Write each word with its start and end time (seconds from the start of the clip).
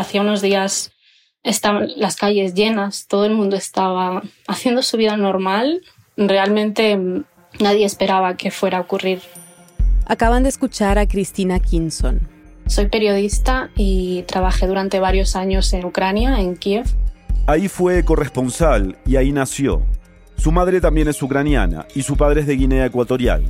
Hacía 0.00 0.22
unos 0.22 0.40
días 0.40 0.92
estaban 1.42 1.88
las 1.96 2.16
calles 2.16 2.54
llenas, 2.54 3.06
todo 3.06 3.26
el 3.26 3.34
mundo 3.34 3.54
estaba 3.54 4.22
haciendo 4.48 4.80
su 4.80 4.96
vida 4.96 5.18
normal. 5.18 5.82
Realmente 6.16 6.96
mm, 6.96 7.24
nadie 7.60 7.84
esperaba 7.84 8.34
que 8.38 8.50
fuera 8.50 8.78
a 8.78 8.80
ocurrir. 8.80 9.20
Acaban 10.06 10.42
de 10.42 10.48
escuchar 10.48 10.96
a 10.98 11.06
Cristina 11.06 11.60
Kinson. 11.60 12.26
Soy 12.66 12.88
periodista 12.88 13.68
y 13.76 14.22
trabajé 14.22 14.66
durante 14.66 15.00
varios 15.00 15.36
años 15.36 15.70
en 15.74 15.84
Ucrania, 15.84 16.40
en 16.40 16.56
Kiev. 16.56 16.86
Ahí 17.46 17.68
fue 17.68 18.02
corresponsal 18.02 18.96
y 19.04 19.16
ahí 19.16 19.32
nació. 19.32 19.82
Su 20.38 20.50
madre 20.50 20.80
también 20.80 21.08
es 21.08 21.22
ucraniana 21.22 21.86
y 21.94 22.04
su 22.04 22.16
padre 22.16 22.40
es 22.40 22.46
de 22.46 22.56
Guinea 22.56 22.86
Ecuatorial. 22.86 23.44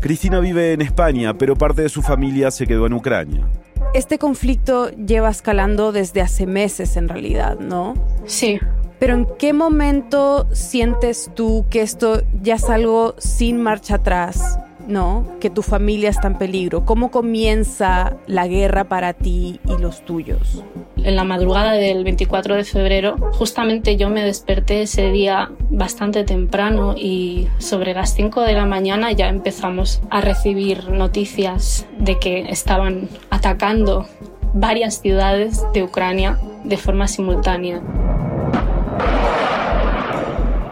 Cristina 0.00 0.38
vive 0.38 0.74
en 0.74 0.82
España, 0.82 1.32
pero 1.38 1.56
parte 1.56 1.80
de 1.80 1.88
su 1.88 2.02
familia 2.02 2.50
se 2.50 2.66
quedó 2.66 2.84
en 2.84 2.92
Ucrania. 2.92 3.48
Este 3.94 4.18
conflicto 4.18 4.90
lleva 4.90 5.30
escalando 5.30 5.92
desde 5.92 6.20
hace 6.20 6.46
meses 6.46 6.96
en 6.96 7.08
realidad, 7.08 7.58
¿no? 7.58 7.94
Sí. 8.26 8.60
Pero 8.98 9.14
¿en 9.14 9.26
qué 9.38 9.52
momento 9.52 10.46
sientes 10.52 11.30
tú 11.34 11.64
que 11.70 11.82
esto 11.82 12.22
ya 12.42 12.56
es 12.56 12.68
algo 12.68 13.14
sin 13.18 13.62
marcha 13.62 13.96
atrás? 13.96 14.58
¿No? 14.88 15.24
Que 15.38 15.50
tu 15.50 15.62
familia 15.62 16.10
está 16.10 16.26
en 16.26 16.38
peligro. 16.38 16.84
¿Cómo 16.84 17.10
comienza 17.10 18.16
la 18.26 18.48
guerra 18.48 18.84
para 18.84 19.12
ti 19.12 19.60
y 19.66 19.80
los 19.80 20.04
tuyos? 20.04 20.64
En 20.96 21.14
la 21.14 21.24
madrugada 21.24 21.72
del 21.72 22.02
24 22.02 22.56
de 22.56 22.64
febrero, 22.64 23.16
justamente 23.32 23.96
yo 23.96 24.10
me 24.10 24.24
desperté 24.24 24.82
ese 24.82 25.12
día 25.12 25.50
bastante 25.70 26.24
temprano 26.24 26.94
y 26.96 27.48
sobre 27.58 27.94
las 27.94 28.14
5 28.14 28.40
de 28.40 28.54
la 28.54 28.66
mañana 28.66 29.12
ya 29.12 29.28
empezamos 29.28 30.00
a 30.10 30.20
recibir 30.20 30.88
noticias 30.88 31.86
de 31.98 32.18
que 32.18 32.40
estaban 32.50 33.08
atacando 33.30 34.06
varias 34.54 35.00
ciudades 35.00 35.62
de 35.74 35.82
Ucrania 35.84 36.38
de 36.64 36.76
forma 36.78 37.06
simultánea. 37.06 37.82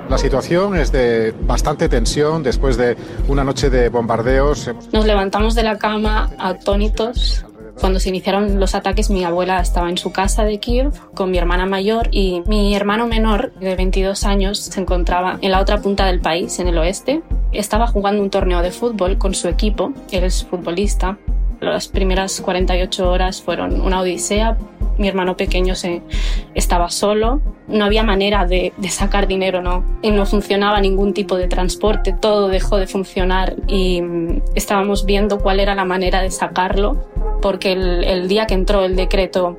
La 0.08 0.18
situación 0.18 0.76
es 0.76 0.92
de 0.92 1.34
bastante 1.46 1.88
tensión 1.88 2.44
después 2.44 2.76
de 2.76 2.96
una 3.28 3.42
noche 3.42 3.70
de 3.70 3.88
bombardeos. 3.88 4.70
Nos 4.92 5.04
levantamos 5.04 5.54
de 5.56 5.64
la 5.64 5.78
cama 5.78 6.30
atónitos. 6.38 7.44
Cuando 7.80 7.98
se 7.98 8.08
iniciaron 8.08 8.58
los 8.60 8.74
ataques, 8.74 9.10
mi 9.10 9.24
abuela 9.24 9.60
estaba 9.60 9.90
en 9.90 9.98
su 9.98 10.12
casa 10.12 10.44
de 10.44 10.58
Kiev 10.60 10.92
con 11.14 11.30
mi 11.30 11.38
hermana 11.38 11.66
mayor 11.66 12.08
y 12.12 12.42
mi 12.46 12.74
hermano 12.74 13.06
menor, 13.06 13.52
de 13.54 13.74
22 13.74 14.24
años, 14.24 14.58
se 14.58 14.80
encontraba 14.80 15.38
en 15.42 15.50
la 15.50 15.60
otra 15.60 15.82
punta 15.82 16.06
del 16.06 16.20
país, 16.20 16.58
en 16.60 16.68
el 16.68 16.78
oeste. 16.78 17.22
Estaba 17.52 17.86
jugando 17.86 18.22
un 18.22 18.30
torneo 18.30 18.62
de 18.62 18.70
fútbol 18.70 19.18
con 19.18 19.34
su 19.34 19.48
equipo, 19.48 19.92
él 20.10 20.24
es 20.24 20.44
futbolista. 20.44 21.18
Las 21.60 21.88
primeras 21.88 22.40
48 22.40 23.10
horas 23.10 23.42
fueron 23.42 23.80
una 23.80 24.00
odisea. 24.00 24.56
Mi 24.98 25.08
hermano 25.08 25.36
pequeño 25.36 25.74
se, 25.74 26.02
estaba 26.54 26.88
solo, 26.90 27.40
no 27.68 27.84
había 27.84 28.02
manera 28.02 28.46
de, 28.46 28.72
sacar 28.88 29.26
dinero, 29.26 29.60
¿no? 29.60 29.84
Y 30.00 30.10
no 30.10 30.24
funcionaba 30.24 30.80
ningún 30.80 31.12
tipo 31.12 31.36
de 31.36 31.48
transporte, 31.48 32.14
todo 32.18 32.48
dejó 32.48 32.78
de 32.78 32.86
funcionar 32.86 33.56
y 33.66 34.00
mm, 34.00 34.42
estábamos 34.54 35.04
viendo 35.04 35.38
cuál 35.38 35.60
era 35.60 35.74
la 35.74 35.84
manera 35.84 36.22
de 36.22 36.30
sacarlo, 36.30 37.04
porque 37.42 37.72
el 37.72 38.26
día 38.28 38.46
que 38.46 38.54
entró 38.54 38.84
el 38.84 38.96
decreto 38.96 39.56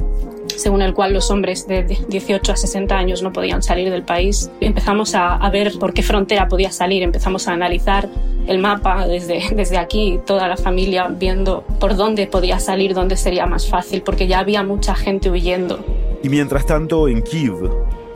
según 0.57 0.81
el 0.81 0.93
cual 0.93 1.13
los 1.13 1.31
hombres 1.31 1.67
de 1.67 1.83
18 1.83 2.51
a 2.51 2.55
60 2.55 2.97
años 2.97 3.23
no 3.23 3.31
podían 3.31 3.63
salir 3.63 3.89
del 3.89 4.03
país. 4.03 4.51
Empezamos 4.59 5.15
a, 5.15 5.47
ver 5.49 5.77
por 5.79 5.93
qué 5.93 6.03
frontera 6.03 6.47
podía 6.47 6.71
salir, 6.71 7.03
empezamos 7.03 7.47
a 7.47 7.53
analizar 7.53 8.09
el 8.47 8.59
mapa 8.59 9.07
desde, 9.07 9.43
desde 9.55 9.77
aquí, 9.77 10.19
toda 10.25 10.47
la 10.47 10.57
familia 10.57 11.07
viendo 11.07 11.63
por 11.79 11.95
dónde 11.95 12.27
podía 12.27 12.59
salir, 12.59 12.93
dónde 12.93 13.15
sería 13.15 13.45
más 13.45 13.67
fácil, 13.67 14.01
porque 14.01 14.27
ya 14.27 14.39
había 14.39 14.63
mucha 14.63 14.95
gente 14.95 15.29
huyendo. 15.29 15.79
Y 16.23 16.29
mientras 16.29 16.65
tanto, 16.65 17.07
en 17.07 17.21
Kiev. 17.21 17.69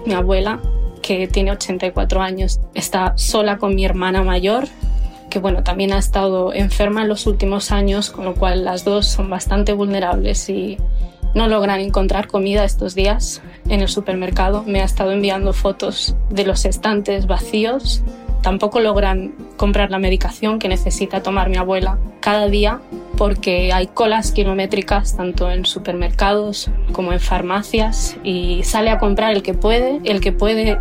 Mi 0.06 0.14
abuela, 0.14 0.60
que 1.02 1.28
tiene 1.28 1.52
84 1.52 2.22
años, 2.22 2.60
está 2.74 3.14
sola 3.18 3.58
con 3.58 3.76
mi 3.76 3.86
hermana 3.86 4.24
mayor, 4.24 4.66
que 5.30 5.40
bueno, 5.40 5.64
también 5.64 5.94
ha 5.94 6.00
estado 6.00 6.54
enferma 6.54 7.04
en 7.04 7.08
los 7.08 7.28
últimos 7.28 7.72
años, 7.72 8.10
con 8.10 8.26
lo 8.26 8.34
cual 8.34 8.66
las 8.66 8.84
dos 8.84 9.08
son 9.08 9.30
bastante 9.30 9.74
vulnerables 9.74 10.50
y 10.50 10.78
no 11.34 11.48
logran 11.48 11.80
encontrar 11.80 12.28
comida 12.28 12.64
estos 12.64 12.96
días 12.96 13.42
en 13.70 13.82
el 13.82 13.88
supermercado. 13.88 14.64
Me 14.64 14.82
ha 14.82 14.86
estado 14.86 15.12
enviando 15.12 15.54
fotos 15.54 16.16
de 16.30 16.46
los 16.46 16.66
estantes 16.66 17.28
vacíos. 17.28 18.02
Tampoco 18.42 18.80
logran 18.80 19.34
comprar 19.56 19.92
la 19.92 20.00
medicación 20.00 20.60
que 20.60 20.68
necesita 20.68 21.22
tomar 21.22 21.50
mi 21.50 21.58
abuela 21.58 21.98
cada 22.20 22.48
día 22.48 22.82
porque 23.18 23.72
hay 23.72 23.88
colas 23.88 24.32
kilométricas 24.32 25.16
tanto 25.16 25.52
en 25.52 25.66
supermercados 25.66 26.72
como 26.92 27.14
en 27.14 27.20
farmacias 27.20 28.18
y 28.24 28.64
sale 28.64 28.90
a 28.90 28.98
comprar 28.98 29.34
el 29.34 29.44
que 29.44 29.54
puede, 29.54 30.00
el 30.06 30.22
que 30.22 30.32
puede 30.32 30.80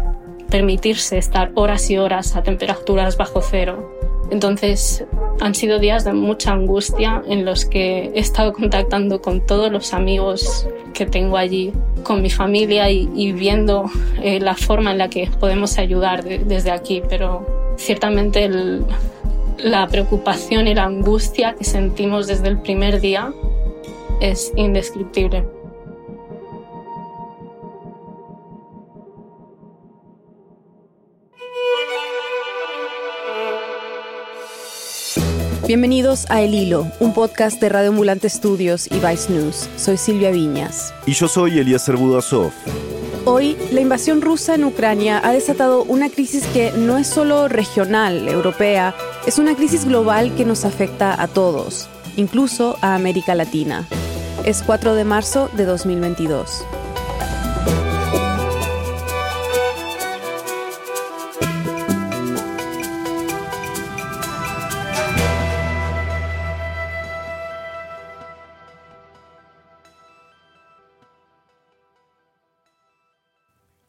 permitirse 0.48 1.18
estar 1.18 1.52
horas 1.54 1.90
y 1.90 1.98
horas 1.98 2.36
a 2.36 2.42
temperaturas 2.42 3.18
bajo 3.18 3.42
cero 3.42 4.09
entonces 4.30 5.04
han 5.40 5.54
sido 5.54 5.78
días 5.78 6.04
de 6.04 6.12
mucha 6.12 6.52
angustia 6.52 7.22
en 7.26 7.44
los 7.44 7.64
que 7.64 8.10
he 8.14 8.20
estado 8.20 8.52
contactando 8.52 9.20
con 9.20 9.40
todos 9.44 9.72
los 9.72 9.92
amigos 9.94 10.66
que 10.94 11.06
tengo 11.06 11.36
allí, 11.36 11.72
con 12.02 12.22
mi 12.22 12.30
familia 12.30 12.90
y, 12.90 13.32
viendo 13.32 13.90
eh, 14.22 14.40
la 14.40 14.54
forma 14.54 14.92
en 14.92 14.98
la 14.98 15.08
que 15.08 15.28
podemos 15.38 15.78
ayudar 15.78 16.24
desde 16.24 16.70
aquí. 16.70 17.02
Pero 17.08 17.74
ciertamente 17.76 18.50
la 19.58 19.86
preocupación 19.88 20.68
y 20.68 20.74
la 20.74 20.84
angustia 20.84 21.54
que 21.54 21.64
sentimos 21.64 22.26
desde 22.26 22.48
el 22.48 22.60
primer 22.60 23.00
día 23.00 23.32
es 24.20 24.52
indescriptible. 24.56 25.59
Bienvenidos 35.70 36.26
a 36.30 36.42
El 36.42 36.52
Hilo, 36.52 36.90
un 36.98 37.14
podcast 37.14 37.60
de 37.60 37.68
Radio 37.68 37.90
Ambulante 37.90 38.28
Studios 38.28 38.88
y 38.90 38.98
Vice 38.98 39.32
News. 39.32 39.68
Soy 39.76 39.98
Silvia 39.98 40.32
Viñas. 40.32 40.92
Y 41.06 41.12
yo 41.12 41.28
soy 41.28 41.60
Eliezer 41.60 41.96
Budasov. 41.96 42.50
Hoy, 43.24 43.56
la 43.70 43.80
invasión 43.80 44.20
rusa 44.20 44.56
en 44.56 44.64
Ucrania 44.64 45.20
ha 45.22 45.30
desatado 45.30 45.84
una 45.84 46.10
crisis 46.10 46.44
que 46.48 46.72
no 46.72 46.98
es 46.98 47.06
solo 47.06 47.46
regional, 47.46 48.26
europea, 48.26 48.96
es 49.28 49.38
una 49.38 49.54
crisis 49.54 49.84
global 49.84 50.34
que 50.34 50.44
nos 50.44 50.64
afecta 50.64 51.22
a 51.22 51.28
todos, 51.28 51.88
incluso 52.16 52.76
a 52.80 52.96
América 52.96 53.36
Latina. 53.36 53.86
Es 54.44 54.64
4 54.64 54.96
de 54.96 55.04
marzo 55.04 55.50
de 55.56 55.66
2022. 55.66 56.64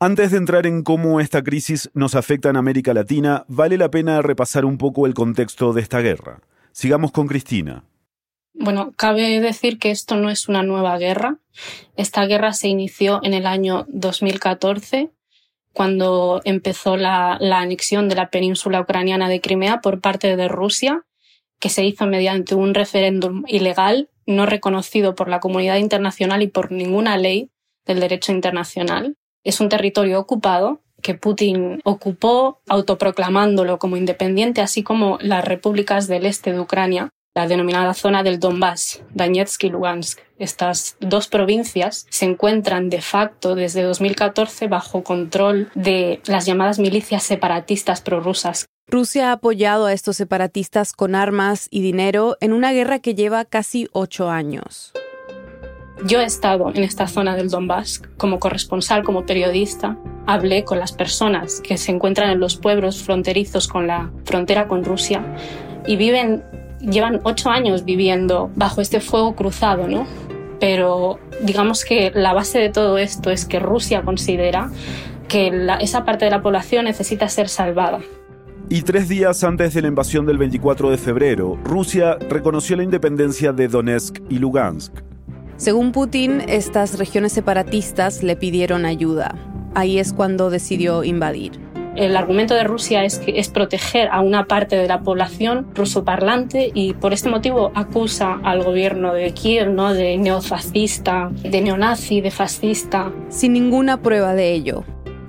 Antes 0.03 0.31
de 0.31 0.37
entrar 0.37 0.65
en 0.65 0.81
cómo 0.81 1.19
esta 1.19 1.43
crisis 1.43 1.91
nos 1.93 2.15
afecta 2.15 2.49
en 2.49 2.57
América 2.57 2.91
Latina, 2.91 3.45
vale 3.47 3.77
la 3.77 3.91
pena 3.91 4.23
repasar 4.23 4.65
un 4.65 4.79
poco 4.79 5.05
el 5.05 5.13
contexto 5.13 5.73
de 5.73 5.81
esta 5.81 5.99
guerra. 5.99 6.41
Sigamos 6.71 7.11
con 7.11 7.27
Cristina. 7.27 7.83
Bueno, 8.55 8.93
cabe 8.97 9.39
decir 9.39 9.77
que 9.77 9.91
esto 9.91 10.15
no 10.15 10.31
es 10.31 10.49
una 10.49 10.63
nueva 10.63 10.97
guerra. 10.97 11.37
Esta 11.97 12.25
guerra 12.25 12.53
se 12.53 12.67
inició 12.67 13.19
en 13.21 13.35
el 13.35 13.45
año 13.45 13.85
2014, 13.89 15.11
cuando 15.71 16.41
empezó 16.45 16.97
la, 16.97 17.37
la 17.39 17.59
anexión 17.59 18.09
de 18.09 18.15
la 18.15 18.31
península 18.31 18.81
ucraniana 18.81 19.29
de 19.29 19.39
Crimea 19.39 19.81
por 19.81 20.01
parte 20.01 20.35
de 20.35 20.47
Rusia, 20.47 21.05
que 21.59 21.69
se 21.69 21.85
hizo 21.85 22.07
mediante 22.07 22.55
un 22.55 22.73
referéndum 22.73 23.43
ilegal 23.47 24.09
no 24.25 24.47
reconocido 24.47 25.13
por 25.13 25.29
la 25.29 25.39
comunidad 25.39 25.77
internacional 25.77 26.41
y 26.41 26.47
por 26.47 26.71
ninguna 26.71 27.17
ley 27.17 27.51
del 27.85 27.99
derecho 27.99 28.31
internacional. 28.31 29.15
Es 29.43 29.59
un 29.59 29.69
territorio 29.69 30.19
ocupado 30.19 30.81
que 31.01 31.15
Putin 31.15 31.81
ocupó 31.83 32.61
autoproclamándolo 32.67 33.79
como 33.79 33.97
independiente, 33.97 34.61
así 34.61 34.83
como 34.83 35.17
las 35.21 35.43
repúblicas 35.43 36.07
del 36.07 36.25
este 36.25 36.53
de 36.53 36.59
Ucrania, 36.59 37.09
la 37.33 37.47
denominada 37.47 37.93
zona 37.93 38.23
del 38.23 38.39
Donbass, 38.39 39.01
Donetsk 39.13 39.63
y 39.63 39.69
Lugansk. 39.69 40.19
Estas 40.37 40.97
dos 40.99 41.27
provincias 41.27 42.05
se 42.09 42.25
encuentran 42.25 42.89
de 42.89 43.01
facto 43.01 43.55
desde 43.55 43.83
2014 43.83 44.67
bajo 44.67 45.03
control 45.03 45.71
de 45.75 46.21
las 46.25 46.45
llamadas 46.45 46.77
milicias 46.77 47.23
separatistas 47.23 48.01
prorrusas. 48.01 48.65
Rusia 48.87 49.29
ha 49.29 49.33
apoyado 49.33 49.85
a 49.85 49.93
estos 49.93 50.17
separatistas 50.17 50.91
con 50.91 51.15
armas 51.15 51.67
y 51.71 51.81
dinero 51.81 52.37
en 52.41 52.51
una 52.51 52.73
guerra 52.73 52.99
que 52.99 53.15
lleva 53.15 53.45
casi 53.45 53.87
ocho 53.93 54.29
años. 54.29 54.91
Yo 56.05 56.19
he 56.19 56.25
estado 56.25 56.71
en 56.73 56.83
esta 56.83 57.07
zona 57.07 57.35
del 57.35 57.49
Donbass 57.49 58.01
como 58.17 58.39
corresponsal, 58.39 59.03
como 59.03 59.25
periodista. 59.25 59.97
Hablé 60.25 60.63
con 60.63 60.79
las 60.79 60.91
personas 60.91 61.61
que 61.61 61.77
se 61.77 61.91
encuentran 61.91 62.29
en 62.29 62.39
los 62.39 62.57
pueblos 62.57 63.03
fronterizos 63.03 63.67
con 63.67 63.87
la 63.87 64.11
frontera 64.25 64.67
con 64.67 64.83
Rusia 64.83 65.23
y 65.85 65.95
viven, 65.95 66.43
llevan 66.79 67.21
ocho 67.23 67.49
años 67.49 67.85
viviendo 67.85 68.49
bajo 68.55 68.81
este 68.81 68.99
fuego 68.99 69.35
cruzado, 69.35 69.87
¿no? 69.87 70.05
pero 70.61 71.19
digamos 71.41 71.83
que 71.83 72.11
la 72.13 72.33
base 72.33 72.59
de 72.59 72.69
todo 72.69 72.99
esto 72.99 73.31
es 73.31 73.45
que 73.45 73.59
Rusia 73.59 74.03
considera 74.03 74.69
que 75.27 75.51
esa 75.81 76.05
parte 76.05 76.25
de 76.25 76.31
la 76.31 76.43
población 76.43 76.85
necesita 76.85 77.27
ser 77.29 77.49
salvada. 77.49 77.99
Y 78.69 78.83
tres 78.83 79.09
días 79.09 79.43
antes 79.43 79.73
de 79.73 79.81
la 79.81 79.87
invasión 79.87 80.25
del 80.27 80.37
24 80.37 80.91
de 80.91 80.97
febrero, 80.97 81.57
Rusia 81.63 82.15
reconoció 82.29 82.77
la 82.77 82.83
independencia 82.83 83.51
de 83.51 83.67
Donetsk 83.67 84.19
y 84.29 84.37
Lugansk. 84.37 85.10
Según 85.61 85.91
Putin, 85.91 86.41
estas 86.47 86.97
regiones 86.97 87.33
separatistas 87.33 88.23
le 88.23 88.35
pidieron 88.35 88.83
ayuda. 88.83 89.35
Ahí 89.75 89.99
es 89.99 90.11
cuando 90.11 90.49
decidió 90.49 91.03
invadir. 91.03 91.51
El 91.95 92.17
argumento 92.17 92.55
de 92.55 92.63
Rusia 92.63 93.05
es, 93.05 93.19
que 93.19 93.37
es 93.39 93.49
proteger 93.49 94.09
a 94.11 94.21
una 94.21 94.45
parte 94.45 94.75
de 94.75 94.87
la 94.87 95.01
población 95.01 95.67
rusoparlante 95.75 96.71
y 96.73 96.95
por 96.95 97.13
este 97.13 97.29
motivo 97.29 97.71
acusa 97.75 98.39
al 98.43 98.63
gobierno 98.63 99.13
de 99.13 99.35
Kiev 99.35 99.69
¿no? 99.69 99.93
de 99.93 100.17
neofascista, 100.17 101.29
de 101.43 101.61
neonazi, 101.61 102.21
de 102.21 102.31
fascista. 102.31 103.13
Sin 103.29 103.53
ninguna 103.53 104.01
prueba 104.01 104.33
de 104.33 104.53
ello. 104.53 104.83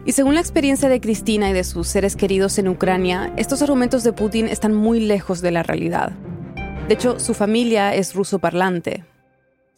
Y 0.06 0.12
según 0.12 0.36
la 0.36 0.40
experiencia 0.40 0.88
de 0.88 1.02
Cristina 1.02 1.50
y 1.50 1.52
de 1.52 1.62
sus 1.62 1.88
seres 1.88 2.16
queridos 2.16 2.56
en 2.56 2.68
Ucrania, 2.68 3.34
estos 3.36 3.60
argumentos 3.60 4.02
de 4.02 4.14
Putin 4.14 4.48
están 4.48 4.72
muy 4.72 4.98
lejos 4.98 5.42
de 5.42 5.50
la 5.50 5.62
realidad. 5.62 6.12
De 6.88 6.94
hecho, 6.94 7.20
su 7.20 7.34
familia 7.34 7.94
es 7.94 8.14
rusoparlante. 8.14 9.04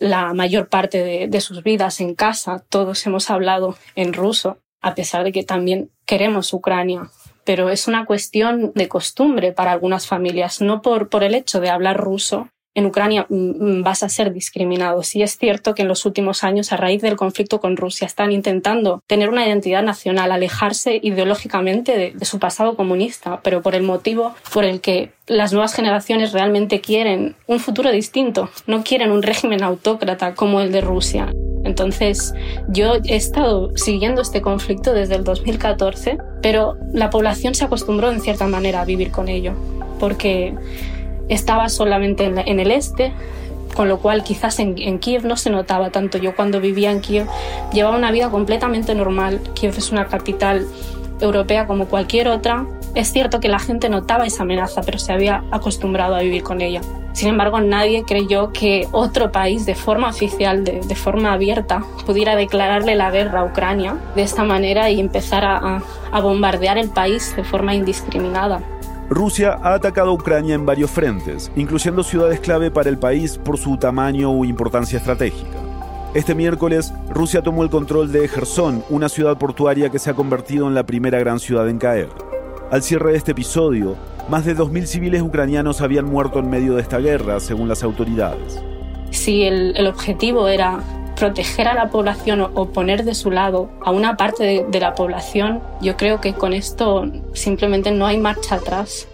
La 0.04 0.34
mayor 0.34 0.68
parte 0.68 1.26
de, 1.28 1.40
sus 1.40 1.62
vidas 1.62 1.98
en 2.02 2.14
casa, 2.14 2.62
todos 2.68 3.06
hemos 3.06 3.30
hablado 3.30 3.78
en 3.96 4.12
ruso 4.12 4.58
a 4.82 4.94
pesar 4.94 5.24
de 5.24 5.32
que 5.32 5.44
también 5.44 5.92
queremos 6.04 6.52
Ucrania. 6.52 7.08
Pero 7.44 7.70
es 7.70 7.88
una 7.88 8.04
cuestión 8.04 8.72
de 8.74 8.86
costumbre 8.86 9.52
para 9.52 9.72
algunas 9.72 10.06
familias, 10.06 10.60
no 10.60 10.82
por, 10.82 11.08
por 11.08 11.24
el 11.24 11.34
hecho 11.34 11.58
de 11.58 11.70
hablar 11.70 11.96
ruso, 11.96 12.50
en 12.74 12.86
Ucrania 12.86 13.26
mm, 13.28 13.34
mm, 13.34 13.82
vas 13.82 14.02
a 14.02 14.08
ser 14.08 14.32
discriminado. 14.32 15.02
Sí 15.02 15.22
es 15.22 15.38
cierto 15.38 15.74
que 15.74 15.82
en 15.82 15.88
los 15.88 16.04
últimos 16.06 16.44
años, 16.44 16.72
a 16.72 16.76
raíz 16.76 17.02
del 17.02 17.16
conflicto 17.16 17.60
con 17.60 17.76
Rusia, 17.76 18.06
están 18.06 18.32
intentando 18.32 19.02
tener 19.06 19.28
una 19.28 19.46
identidad 19.46 19.82
nacional, 19.82 20.32
alejarse 20.32 20.98
ideológicamente 21.02 21.96
de, 21.96 22.10
de, 22.12 22.24
su 22.24 22.38
pasado 22.38 22.76
comunista, 22.76 23.40
pero 23.42 23.62
por 23.62 23.74
el 23.74 23.82
motivo 23.82 24.34
por 24.52 24.64
el 24.64 24.80
que 24.80 25.12
las 25.26 25.52
nuevas 25.52 25.74
generaciones 25.74 26.32
realmente 26.32 26.80
quieren 26.80 27.36
un 27.46 27.60
futuro 27.60 27.90
distinto, 27.90 28.50
no 28.66 28.84
quieren 28.84 29.10
un 29.10 29.22
régimen 29.22 29.62
autócrata 29.62 30.34
como 30.34 30.60
el 30.60 30.72
de 30.72 30.80
Rusia. 30.80 31.32
Entonces, 31.64 32.34
yo 32.68 32.96
he 33.04 33.16
estado 33.16 33.74
siguiendo 33.76 34.20
este 34.20 34.42
conflicto 34.42 34.92
desde 34.92 35.14
el 35.14 35.24
2014, 35.24 36.18
pero 36.42 36.76
la 36.92 37.08
población 37.08 37.54
se 37.54 37.64
acostumbró 37.64 38.10
en 38.10 38.20
cierta 38.20 38.46
manera 38.46 38.82
a 38.82 38.84
vivir 38.84 39.10
con 39.10 39.28
ello, 39.28 39.54
porque 39.98 40.54
estaba 41.28 41.68
solamente 41.68 42.24
en, 42.24 42.60
el 42.60 42.70
este, 42.70 43.12
con 43.74 43.88
lo 43.88 43.98
cual 43.98 44.22
quizás 44.22 44.58
en, 44.58 44.98
Kiev 44.98 45.24
no 45.24 45.36
se 45.36 45.50
notaba 45.50 45.90
tanto. 45.90 46.18
Yo 46.18 46.34
cuando 46.34 46.60
vivía 46.60 46.90
en 46.90 47.00
Kiev 47.00 47.26
llevaba 47.72 47.96
una 47.96 48.10
vida 48.10 48.30
completamente 48.30 48.94
normal. 48.94 49.40
Kiev 49.54 49.74
es 49.76 49.90
una 49.90 50.06
capital 50.06 50.66
europea 51.20 51.66
como 51.66 51.86
cualquier 51.86 52.28
otra. 52.28 52.66
Es 52.94 53.12
cierto 53.12 53.40
que 53.40 53.48
la 53.48 53.58
gente 53.58 53.88
notaba 53.88 54.26
esa 54.26 54.42
amenaza, 54.42 54.82
pero 54.82 54.98
se 54.98 55.12
había 55.12 55.42
acostumbrado 55.50 56.14
a 56.14 56.20
vivir 56.20 56.42
con 56.42 56.60
ella. 56.60 56.80
Sin 57.12 57.28
embargo, 57.28 57.60
nadie 57.60 58.04
creyó 58.04 58.52
que 58.52 58.88
otro 58.90 59.30
país 59.30 59.66
de 59.66 59.76
forma 59.76 60.08
oficial, 60.08 60.64
de, 60.64 60.94
forma 60.96 61.32
abierta, 61.32 61.84
pudiera 62.06 62.34
declararle 62.34 62.96
la 62.96 63.10
guerra 63.12 63.40
a 63.40 63.44
Ucrania 63.44 63.96
de 64.16 64.22
esta 64.22 64.42
manera 64.42 64.90
y 64.90 64.98
empezar 64.98 65.44
a 65.44 66.20
bombardear 66.20 66.76
el 66.76 66.90
país 66.90 67.34
de 67.36 67.44
forma 67.44 67.74
indiscriminada. 67.74 68.62
Rusia 69.10 69.58
ha 69.62 69.74
atacado 69.74 70.10
a 70.10 70.14
Ucrania 70.14 70.54
en 70.54 70.64
varios 70.64 70.90
frentes, 70.90 71.52
incluyendo 71.56 72.02
ciudades 72.02 72.40
clave 72.40 72.70
para 72.70 72.88
el 72.88 72.98
país 72.98 73.36
por 73.36 73.58
su 73.58 73.76
tamaño 73.76 74.30
o 74.30 74.44
importancia 74.44 74.98
estratégica. 74.98 75.58
Este 76.14 76.34
miércoles, 76.34 76.92
Rusia 77.10 77.42
tomó 77.42 77.64
el 77.64 77.70
control 77.70 78.12
de 78.12 78.26
Gerson, 78.28 78.82
una 78.88 79.08
ciudad 79.08 79.36
portuaria 79.36 79.90
que 79.90 79.98
se 79.98 80.10
ha 80.10 80.14
convertido 80.14 80.68
en 80.68 80.74
la 80.74 80.86
primera 80.86 81.18
gran 81.18 81.38
ciudad 81.38 81.68
en 81.68 81.78
caer. 81.78 82.08
Al 82.70 82.82
cierre 82.82 83.12
de 83.12 83.18
este 83.18 83.32
episodio, 83.32 83.96
más 84.28 84.46
de 84.46 84.56
2.000 84.56 84.86
civiles 84.86 85.22
ucranianos 85.22 85.82
habían 85.82 86.06
muerto 86.06 86.38
en 86.38 86.48
medio 86.48 86.76
de 86.76 86.82
esta 86.82 86.98
guerra, 86.98 87.40
según 87.40 87.68
las 87.68 87.82
autoridades. 87.82 88.62
Si 89.10 89.42
el, 89.42 89.76
el 89.76 89.86
objetivo 89.86 90.48
era 90.48 90.82
proteger 91.24 91.68
a 91.68 91.74
la 91.74 91.88
población 91.88 92.42
o, 92.42 92.68
poner 92.70 93.02
de 93.02 93.14
su 93.14 93.30
lado 93.30 93.70
a 93.80 93.90
una 93.90 94.14
parte 94.14 94.44
de, 94.44 94.66
de 94.68 94.78
la 94.78 94.94
población, 94.94 95.62
yo 95.80 95.96
creo 95.96 96.20
que 96.20 96.34
con 96.34 96.52
esto 96.52 97.10
simplemente 97.32 97.90
no 97.92 98.04
hay 98.04 98.18
marcha 98.18 98.56
atrás. 98.56 99.08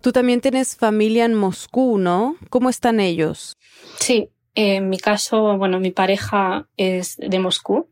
Tú 0.00 0.10
también 0.10 0.40
tienes 0.40 0.74
familia 0.74 1.26
en 1.26 1.34
Moscú, 1.34 1.98
¿no? 1.98 2.36
¿Cómo 2.48 2.70
están 2.70 2.98
ellos? 2.98 3.58
Sí, 3.98 4.30
en 4.54 4.88
mi 4.88 4.96
caso, 4.96 5.58
bueno, 5.58 5.80
mi 5.80 5.90
pareja 5.90 6.66
es 6.78 7.18
de 7.18 7.38
Moscú, 7.40 7.88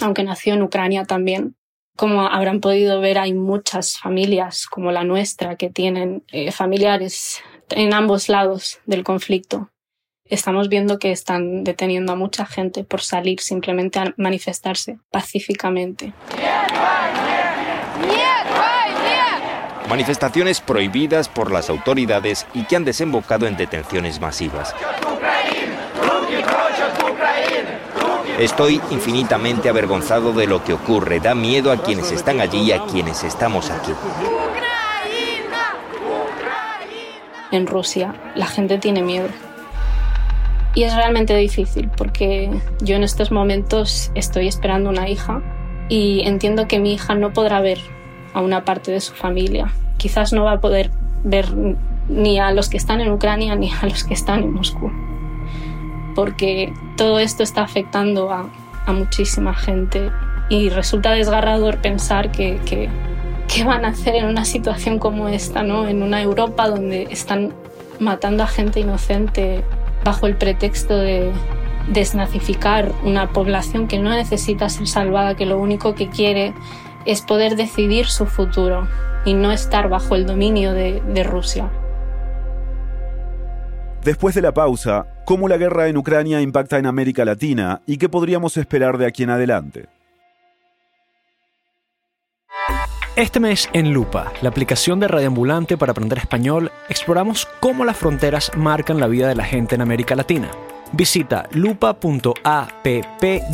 aunque 0.00 0.24
nació 0.24 0.54
en 0.54 0.62
Ucrania 0.62 1.04
también. 1.04 1.54
Como 1.94 2.22
habrán 2.22 2.58
podido 2.58 3.00
ver, 3.00 3.18
hay 3.18 3.32
muchas 3.32 3.96
familias 3.96 4.66
como 4.66 4.90
la 4.90 5.04
nuestra 5.04 5.54
que 5.54 5.70
tienen 5.70 6.24
eh, 6.32 6.50
familiares 6.50 7.44
en 7.70 7.94
ambos 7.94 8.28
lados 8.28 8.80
del 8.86 9.04
conflicto 9.04 9.70
estamos 10.28 10.68
viendo 10.68 10.98
que 10.98 11.12
están 11.12 11.64
deteniendo 11.64 12.12
a 12.12 12.16
mucha 12.16 12.46
gente 12.46 12.84
por 12.84 13.00
salir 13.02 13.40
simplemente 13.40 13.98
a 13.98 14.14
manifestarse 14.16 14.98
pacíficamente. 15.10 16.12
Manifestaciones 19.88 20.60
prohibidas 20.60 21.28
por 21.28 21.50
las 21.50 21.70
autoridades 21.70 22.46
y 22.52 22.64
que 22.64 22.76
han 22.76 22.84
desembocado 22.84 23.46
en 23.46 23.56
detenciones 23.56 24.20
masivas. 24.20 24.74
Estoy 28.38 28.80
infinitamente 28.90 29.68
avergonzado 29.68 30.32
de 30.32 30.46
lo 30.46 30.62
que 30.62 30.72
ocurre. 30.72 31.18
Da 31.18 31.34
miedo 31.34 31.72
a 31.72 31.82
quienes 31.82 32.12
están 32.12 32.40
allí 32.40 32.60
y 32.60 32.72
a 32.72 32.84
quienes 32.84 33.24
estamos 33.24 33.70
aquí. 33.70 33.92
En 37.50 37.66
Rusia 37.66 38.14
la 38.36 38.46
gente 38.46 38.78
tiene 38.78 39.02
miedo. 39.02 39.28
Y 40.74 40.84
es 40.84 40.94
realmente 40.94 41.36
difícil 41.36 41.90
porque 41.96 42.50
yo 42.80 42.96
en 42.96 43.02
estos 43.02 43.32
momentos 43.32 44.10
estoy 44.14 44.48
esperando 44.48 44.90
una 44.90 45.08
hija 45.08 45.42
y 45.88 46.22
entiendo 46.24 46.68
que 46.68 46.78
mi 46.78 46.92
hija 46.92 47.14
no 47.14 47.32
podrá 47.32 47.60
ver 47.60 47.78
a 48.34 48.40
una 48.40 48.64
parte 48.64 48.92
de 48.92 49.00
su 49.00 49.14
familia. 49.14 49.72
Quizás 49.96 50.32
no 50.32 50.44
va 50.44 50.52
a 50.52 50.60
poder 50.60 50.90
ver 51.24 51.46
ni 52.08 52.38
a 52.38 52.52
los 52.52 52.68
que 52.68 52.76
están 52.76 53.00
en 53.00 53.10
Ucrania 53.10 53.54
ni 53.54 53.70
a 53.70 53.86
los 53.86 54.04
que 54.04 54.14
están 54.14 54.42
en 54.42 54.52
Moscú. 54.52 54.90
Porque 56.14 56.72
todo 56.96 57.18
esto 57.18 57.42
está 57.42 57.62
afectando 57.62 58.30
a, 58.30 58.48
muchísima 58.88 59.52
gente 59.52 60.10
y 60.48 60.70
resulta 60.70 61.10
desgarrador 61.10 61.76
pensar 61.76 62.32
que, 62.32 62.58
que, 62.64 62.88
qué 63.46 63.64
van 63.64 63.84
a 63.84 63.88
hacer 63.88 64.14
en 64.14 64.24
una 64.24 64.46
situación 64.46 64.98
como 64.98 65.28
esta, 65.28 65.62
¿no? 65.62 65.86
En 65.86 66.02
una 66.02 66.22
Europa 66.22 66.68
donde 66.68 67.02
están 67.10 67.52
matando 67.98 68.44
a 68.44 68.46
gente 68.46 68.80
inocente 68.80 69.62
bajo 70.08 70.26
el 70.26 70.36
pretexto 70.36 70.96
de 70.96 71.30
desnazificar 71.92 72.92
una 73.04 73.30
población 73.30 73.88
que 73.88 73.98
no 73.98 74.08
necesita 74.08 74.70
ser 74.70 74.86
salvada, 74.86 75.36
que 75.36 75.44
lo 75.44 75.58
único 75.58 75.94
que 75.94 76.08
quiere 76.08 76.54
es 77.04 77.20
poder 77.20 77.56
decidir 77.56 78.06
su 78.06 78.24
futuro 78.24 78.88
y 79.26 79.34
no 79.34 79.52
estar 79.52 79.90
bajo 79.90 80.14
el 80.14 80.24
dominio 80.24 80.72
de, 80.72 81.02
de 81.02 81.24
Rusia. 81.24 81.68
Después 84.02 84.34
de 84.34 84.40
la 84.40 84.54
pausa, 84.54 85.04
¿cómo 85.26 85.46
la 85.46 85.58
guerra 85.58 85.88
en 85.88 85.98
Ucrania 85.98 86.40
impacta 86.40 86.78
en 86.78 86.86
América 86.86 87.26
Latina 87.26 87.82
y 87.84 87.98
qué 87.98 88.08
podríamos 88.08 88.56
esperar 88.56 88.96
de 88.96 89.04
aquí 89.04 89.24
en 89.24 89.30
adelante? 89.30 89.88
Este 93.18 93.40
mes 93.40 93.68
en 93.72 93.92
Lupa, 93.92 94.32
la 94.42 94.48
aplicación 94.48 95.00
de 95.00 95.08
Radioambulante 95.08 95.76
para 95.76 95.90
aprender 95.90 96.18
español, 96.18 96.70
exploramos 96.88 97.48
cómo 97.58 97.84
las 97.84 97.96
fronteras 97.96 98.52
marcan 98.56 99.00
la 99.00 99.08
vida 99.08 99.26
de 99.26 99.34
la 99.34 99.42
gente 99.42 99.74
en 99.74 99.80
América 99.80 100.14
Latina. 100.14 100.52
Visita 100.92 101.48
lupa.app 101.50 102.86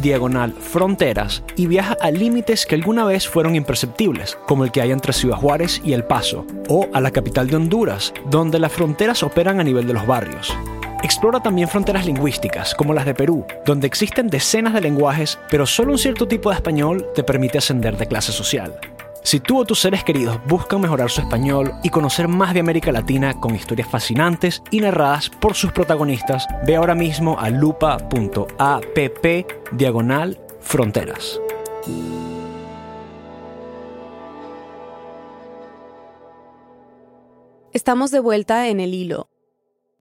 diagonal 0.02 0.52
fronteras 0.52 1.42
y 1.56 1.66
viaja 1.66 1.96
a 1.98 2.10
límites 2.10 2.66
que 2.66 2.74
alguna 2.74 3.06
vez 3.06 3.26
fueron 3.26 3.56
imperceptibles, 3.56 4.36
como 4.46 4.64
el 4.64 4.70
que 4.70 4.82
hay 4.82 4.90
entre 4.90 5.14
Ciudad 5.14 5.38
Juárez 5.38 5.80
y 5.82 5.94
El 5.94 6.04
Paso, 6.04 6.44
o 6.68 6.86
a 6.92 7.00
la 7.00 7.10
capital 7.10 7.48
de 7.48 7.56
Honduras, 7.56 8.12
donde 8.28 8.58
las 8.58 8.70
fronteras 8.70 9.22
operan 9.22 9.60
a 9.60 9.64
nivel 9.64 9.86
de 9.86 9.94
los 9.94 10.06
barrios. 10.06 10.54
Explora 11.02 11.40
también 11.40 11.68
fronteras 11.68 12.04
lingüísticas, 12.04 12.74
como 12.74 12.92
las 12.92 13.06
de 13.06 13.14
Perú, 13.14 13.46
donde 13.64 13.86
existen 13.86 14.28
decenas 14.28 14.74
de 14.74 14.82
lenguajes, 14.82 15.38
pero 15.48 15.64
solo 15.64 15.92
un 15.92 15.98
cierto 15.98 16.28
tipo 16.28 16.50
de 16.50 16.56
español 16.56 17.06
te 17.14 17.24
permite 17.24 17.56
ascender 17.56 17.96
de 17.96 18.06
clase 18.06 18.30
social. 18.30 18.78
Si 19.24 19.40
tú 19.40 19.58
o 19.58 19.64
tus 19.64 19.80
seres 19.80 20.04
queridos 20.04 20.38
buscan 20.46 20.82
mejorar 20.82 21.08
su 21.10 21.22
español 21.22 21.72
y 21.82 21.88
conocer 21.88 22.28
más 22.28 22.52
de 22.52 22.60
América 22.60 22.92
Latina 22.92 23.40
con 23.40 23.54
historias 23.54 23.88
fascinantes 23.88 24.62
y 24.70 24.80
narradas 24.80 25.30
por 25.30 25.54
sus 25.54 25.72
protagonistas, 25.72 26.46
ve 26.66 26.76
ahora 26.76 26.94
mismo 26.94 27.40
a 27.40 27.48
lupa.app 27.48 28.06
diagonal 29.72 30.38
fronteras. 30.60 31.40
Estamos 37.72 38.10
de 38.10 38.20
vuelta 38.20 38.68
en 38.68 38.78
el 38.78 38.92
hilo. 38.92 39.30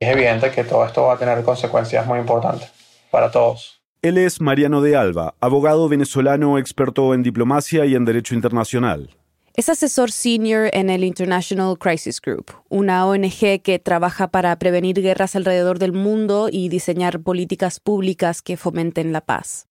Es 0.02 0.10
evidente 0.10 0.52
que 0.52 0.66
todo 0.66 0.86
esto 0.86 1.04
va 1.04 1.14
a 1.14 1.18
tener 1.18 1.42
consecuencias 1.46 2.06
muy 2.06 2.20
importantes 2.20 2.70
para 3.10 3.32
todos. 3.32 3.83
Él 4.04 4.18
es 4.18 4.42
Mariano 4.42 4.82
de 4.82 4.98
Alba, 4.98 5.34
abogado 5.40 5.88
venezolano 5.88 6.58
experto 6.58 7.14
en 7.14 7.24
diplomacia 7.24 7.86
y 7.86 7.96
en 7.96 8.04
derecho 8.04 8.36
internacional. 8.36 9.12
Es 9.56 9.70
asesor 9.70 10.12
senior 10.12 10.70
en 10.74 10.90
el 10.90 11.06
International 11.06 11.78
Crisis 11.80 12.20
Group, 12.20 12.52
una 12.68 13.08
ONG 13.08 13.62
que 13.64 13.80
trabaja 13.82 14.28
para 14.28 14.60
prevenir 14.60 15.02
guerras 15.02 15.38
alrededor 15.38 15.80
del 15.80 15.94
mundo 15.94 16.50
y 16.52 16.68
diseñar 16.68 17.22
políticas 17.22 17.80
públicas 17.80 18.42
que 18.42 18.58
fomenten 18.58 19.14
la 19.14 19.22
paz. 19.22 19.70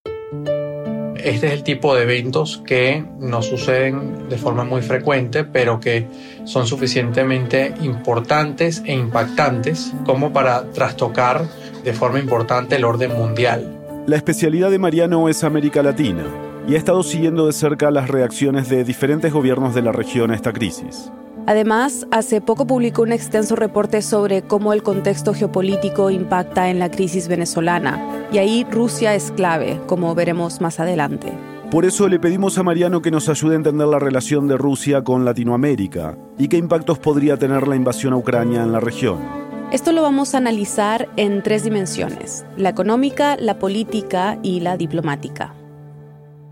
Este 1.16 1.48
es 1.48 1.52
el 1.52 1.62
tipo 1.62 1.94
de 1.94 2.04
eventos 2.04 2.62
que 2.66 3.04
nos 3.20 3.44
suceden 3.44 4.30
de 4.30 4.38
forma 4.38 4.64
muy 4.64 4.80
frecuente, 4.80 5.44
pero 5.44 5.78
que 5.78 6.06
son 6.44 6.66
suficientemente 6.66 7.74
importantes 7.82 8.82
e 8.86 8.94
impactantes 8.94 9.92
como 10.06 10.32
para 10.32 10.70
trastocar 10.70 11.46
de 11.84 11.92
forma 11.92 12.18
importante 12.18 12.76
el 12.76 12.84
orden 12.84 13.12
mundial. 13.12 13.81
La 14.04 14.16
especialidad 14.16 14.72
de 14.72 14.80
Mariano 14.80 15.28
es 15.28 15.44
América 15.44 15.80
Latina 15.80 16.24
y 16.66 16.74
ha 16.74 16.78
estado 16.78 17.04
siguiendo 17.04 17.46
de 17.46 17.52
cerca 17.52 17.92
las 17.92 18.08
reacciones 18.08 18.68
de 18.68 18.82
diferentes 18.82 19.32
gobiernos 19.32 19.76
de 19.76 19.82
la 19.82 19.92
región 19.92 20.32
a 20.32 20.34
esta 20.34 20.52
crisis. 20.52 21.12
Además, 21.46 22.08
hace 22.10 22.40
poco 22.40 22.66
publicó 22.66 23.02
un 23.02 23.12
extenso 23.12 23.54
reporte 23.54 24.02
sobre 24.02 24.42
cómo 24.42 24.72
el 24.72 24.82
contexto 24.82 25.34
geopolítico 25.34 26.10
impacta 26.10 26.68
en 26.68 26.80
la 26.80 26.90
crisis 26.90 27.28
venezolana, 27.28 28.26
y 28.32 28.38
ahí 28.38 28.66
Rusia 28.68 29.14
es 29.14 29.30
clave, 29.30 29.80
como 29.86 30.16
veremos 30.16 30.60
más 30.60 30.80
adelante. 30.80 31.32
Por 31.70 31.84
eso 31.84 32.08
le 32.08 32.18
pedimos 32.18 32.58
a 32.58 32.64
Mariano 32.64 33.02
que 33.02 33.12
nos 33.12 33.28
ayude 33.28 33.54
a 33.54 33.56
entender 33.56 33.86
la 33.86 34.00
relación 34.00 34.48
de 34.48 34.56
Rusia 34.56 35.04
con 35.04 35.24
Latinoamérica 35.24 36.18
y 36.38 36.48
qué 36.48 36.56
impactos 36.56 36.98
podría 36.98 37.36
tener 37.36 37.68
la 37.68 37.76
invasión 37.76 38.14
a 38.14 38.16
Ucrania 38.16 38.64
en 38.64 38.72
la 38.72 38.80
región. 38.80 39.41
Esto 39.72 39.92
lo 39.92 40.02
vamos 40.02 40.34
a 40.34 40.36
analizar 40.36 41.08
en 41.16 41.42
tres 41.42 41.64
dimensiones, 41.64 42.44
la 42.58 42.68
económica, 42.68 43.38
la 43.38 43.58
política 43.58 44.38
y 44.42 44.60
la 44.60 44.76
diplomática. 44.76 45.54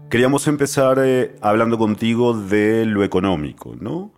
Queríamos 0.08 0.48
empezar 0.48 0.98
eh, 1.04 1.36
hablando 1.42 1.76
contigo 1.76 2.32
de 2.32 2.86
lo 2.86 3.04
económico, 3.04 3.76
¿no? 3.78 4.14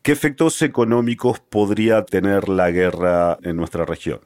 ¿Qué 0.00 0.12
efectos 0.12 0.62
económicos 0.62 1.40
podría 1.40 2.06
tener 2.06 2.48
la 2.48 2.70
guerra 2.70 3.36
en 3.42 3.56
nuestra 3.56 3.84
región? 3.84 4.20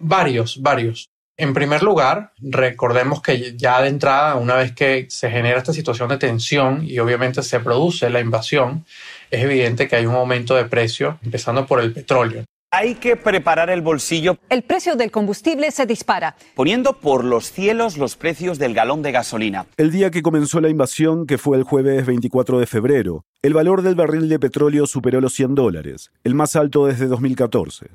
Varios, 0.00 0.60
varios. 0.60 1.06
En 1.36 1.54
primer 1.54 1.84
lugar, 1.84 2.32
recordemos 2.38 3.22
que 3.22 3.56
ya 3.56 3.80
de 3.80 3.90
entrada, 3.90 4.34
una 4.34 4.56
vez 4.56 4.72
que 4.72 5.06
se 5.08 5.30
genera 5.30 5.58
esta 5.58 5.72
situación 5.72 6.08
de 6.08 6.18
tensión 6.18 6.82
y 6.84 6.98
obviamente 6.98 7.44
se 7.44 7.60
produce 7.60 8.10
la 8.10 8.18
invasión, 8.18 8.84
es 9.30 9.44
evidente 9.44 9.86
que 9.86 9.94
hay 9.94 10.06
un 10.06 10.16
aumento 10.16 10.56
de 10.56 10.64
precio, 10.64 11.20
empezando 11.22 11.64
por 11.64 11.80
el 11.80 11.92
petróleo. 11.92 12.42
Hay 12.78 12.96
que 12.96 13.16
preparar 13.16 13.70
el 13.70 13.80
bolsillo. 13.80 14.36
El 14.50 14.62
precio 14.62 14.96
del 14.96 15.10
combustible 15.10 15.70
se 15.70 15.86
dispara. 15.86 16.36
Poniendo 16.54 17.00
por 17.00 17.24
los 17.24 17.50
cielos 17.50 17.96
los 17.96 18.16
precios 18.16 18.58
del 18.58 18.74
galón 18.74 19.00
de 19.00 19.12
gasolina. 19.12 19.64
El 19.78 19.90
día 19.90 20.10
que 20.10 20.20
comenzó 20.20 20.60
la 20.60 20.68
invasión, 20.68 21.26
que 21.26 21.38
fue 21.38 21.56
el 21.56 21.62
jueves 21.62 22.04
24 22.04 22.58
de 22.58 22.66
febrero, 22.66 23.24
el 23.40 23.54
valor 23.54 23.80
del 23.80 23.94
barril 23.94 24.28
de 24.28 24.38
petróleo 24.38 24.86
superó 24.86 25.22
los 25.22 25.32
100 25.32 25.54
dólares, 25.54 26.10
el 26.22 26.34
más 26.34 26.54
alto 26.54 26.84
desde 26.84 27.06
2014. 27.06 27.86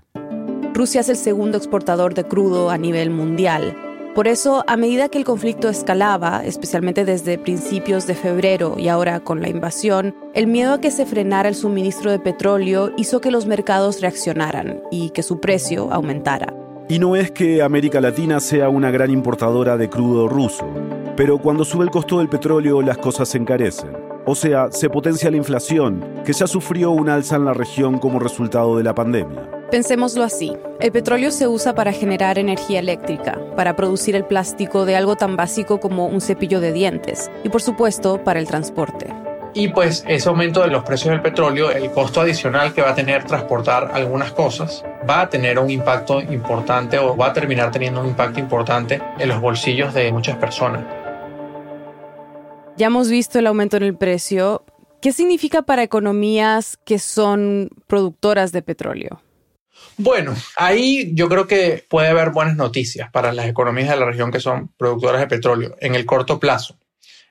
Rusia 0.74 1.02
es 1.02 1.10
el 1.10 1.18
segundo 1.18 1.60
exportador 1.60 2.16
de 2.16 2.24
crudo 2.24 2.72
a 2.72 2.80
nivel 2.80 3.12
mundial 3.12 3.91
por 4.14 4.28
eso, 4.28 4.66
a 4.68 4.76
medida 4.76 5.08
que 5.08 5.18
el 5.18 5.24
conflicto 5.24 5.70
escalaba, 5.70 6.44
especialmente 6.44 7.06
desde 7.06 7.38
principios 7.38 8.08
de 8.08 8.16
febrero 8.16 8.76
y 8.78 8.90
ahora 8.90 9.22
con 9.22 9.42
la 9.42 9.48
invasión, 9.48 10.14
el 10.34 10.48
miedo 10.48 10.74
a 10.74 10.82
que 10.82 10.92
se 10.92 11.06
frenara 11.06 11.48
el 11.48 11.56
suministro 11.56 12.12
de 12.12 12.20
petróleo 12.20 12.92
hizo 12.98 13.22
que 13.22 13.32
los 13.32 13.46
mercados 13.46 14.02
reaccionaran 14.02 14.82
y 14.92 15.12
que 15.12 15.24
su 15.24 15.40
precio 15.40 15.94
aumentara. 15.94 16.54
Y 16.90 17.00
no 17.00 17.16
es 17.16 17.32
que 17.32 17.62
América 17.62 18.02
Latina 18.02 18.42
sea 18.42 18.68
una 18.68 18.92
gran 18.92 19.12
importadora 19.12 19.78
de 19.78 19.90
crudo 19.90 20.28
ruso, 20.28 20.68
pero 21.16 21.38
cuando 21.38 21.64
sube 21.64 21.86
el 21.86 21.92
costo 21.92 22.20
del 22.20 22.28
petróleo 22.28 22.82
las 22.82 22.98
cosas 22.98 23.30
se 23.30 23.38
encarecen. 23.38 23.92
O 24.26 24.36
sea, 24.36 24.70
se 24.72 24.90
potencia 24.90 25.32
la 25.32 25.38
inflación, 25.38 26.04
que 26.26 26.34
ya 26.34 26.48
sufrió 26.48 26.92
un 26.92 27.08
alza 27.08 27.38
en 27.38 27.46
la 27.46 27.54
región 27.54 27.98
como 27.98 28.20
resultado 28.20 28.76
de 28.76 28.84
la 28.84 28.94
pandemia. 28.94 29.61
Pensémoslo 29.72 30.26
así. 30.26 30.52
El 30.82 30.92
petróleo 30.92 31.32
se 31.32 31.48
usa 31.48 31.74
para 31.74 31.94
generar 31.94 32.38
energía 32.38 32.80
eléctrica, 32.80 33.40
para 33.56 33.78
producir 33.78 34.18
el 34.18 34.26
plástico 34.26 34.84
de 34.84 34.98
algo 34.98 35.16
tan 35.16 35.38
básico 35.38 35.80
como 35.80 36.08
un 36.08 36.20
cepillo 36.20 36.60
de 36.60 36.74
dientes 36.74 37.32
y 37.46 37.48
por 37.48 37.62
supuesto 37.62 38.22
para 38.22 38.42
el 38.42 38.48
transporte. 38.48 39.08
Y 39.54 39.70
pues 39.70 40.04
ese 40.10 40.28
aumento 40.28 40.62
de 40.62 40.68
los 40.68 40.84
precios 40.84 41.12
del 41.12 41.22
petróleo, 41.22 41.72
el 41.72 41.90
costo 41.92 42.20
adicional 42.20 42.74
que 42.74 42.82
va 42.82 42.90
a 42.90 42.96
tener 42.96 43.24
transportar 43.24 43.92
algunas 43.94 44.34
cosas, 44.34 44.84
va 45.10 45.22
a 45.22 45.30
tener 45.30 45.58
un 45.58 45.70
impacto 45.70 46.20
importante 46.22 47.00
o 47.00 47.16
va 47.16 47.28
a 47.28 47.34
terminar 47.34 47.72
teniendo 47.72 48.02
un 48.02 48.08
impacto 48.08 48.42
importante 48.42 49.02
en 49.20 49.30
los 49.30 49.40
bolsillos 49.40 49.94
de 49.94 50.12
muchas 50.12 50.36
personas. 50.36 50.84
Ya 52.76 52.88
hemos 52.88 53.10
visto 53.10 53.40
el 53.40 53.48
aumento 53.48 53.78
en 53.78 53.84
el 53.84 53.96
precio. 53.96 54.66
¿Qué 55.00 55.14
significa 55.14 55.62
para 55.62 55.82
economías 55.82 56.78
que 56.84 57.00
son 57.00 57.70
productoras 57.88 58.52
de 58.52 58.62
petróleo? 58.64 59.22
Bueno, 59.98 60.36
ahí 60.56 61.12
yo 61.14 61.30
creo 61.30 61.48
que 61.48 61.86
puede 61.88 62.08
haber 62.08 62.32
buenas 62.32 62.56
noticias 62.56 63.12
para 63.12 63.32
las 63.34 63.48
economías 63.48 63.90
de 63.90 63.98
la 63.98 64.06
región 64.06 64.32
que 64.32 64.40
son 64.40 64.70
productoras 64.78 65.22
de 65.22 65.28
petróleo 65.28 65.76
en 65.80 65.96
el 65.96 66.06
corto 66.06 66.40
plazo. 66.40 66.78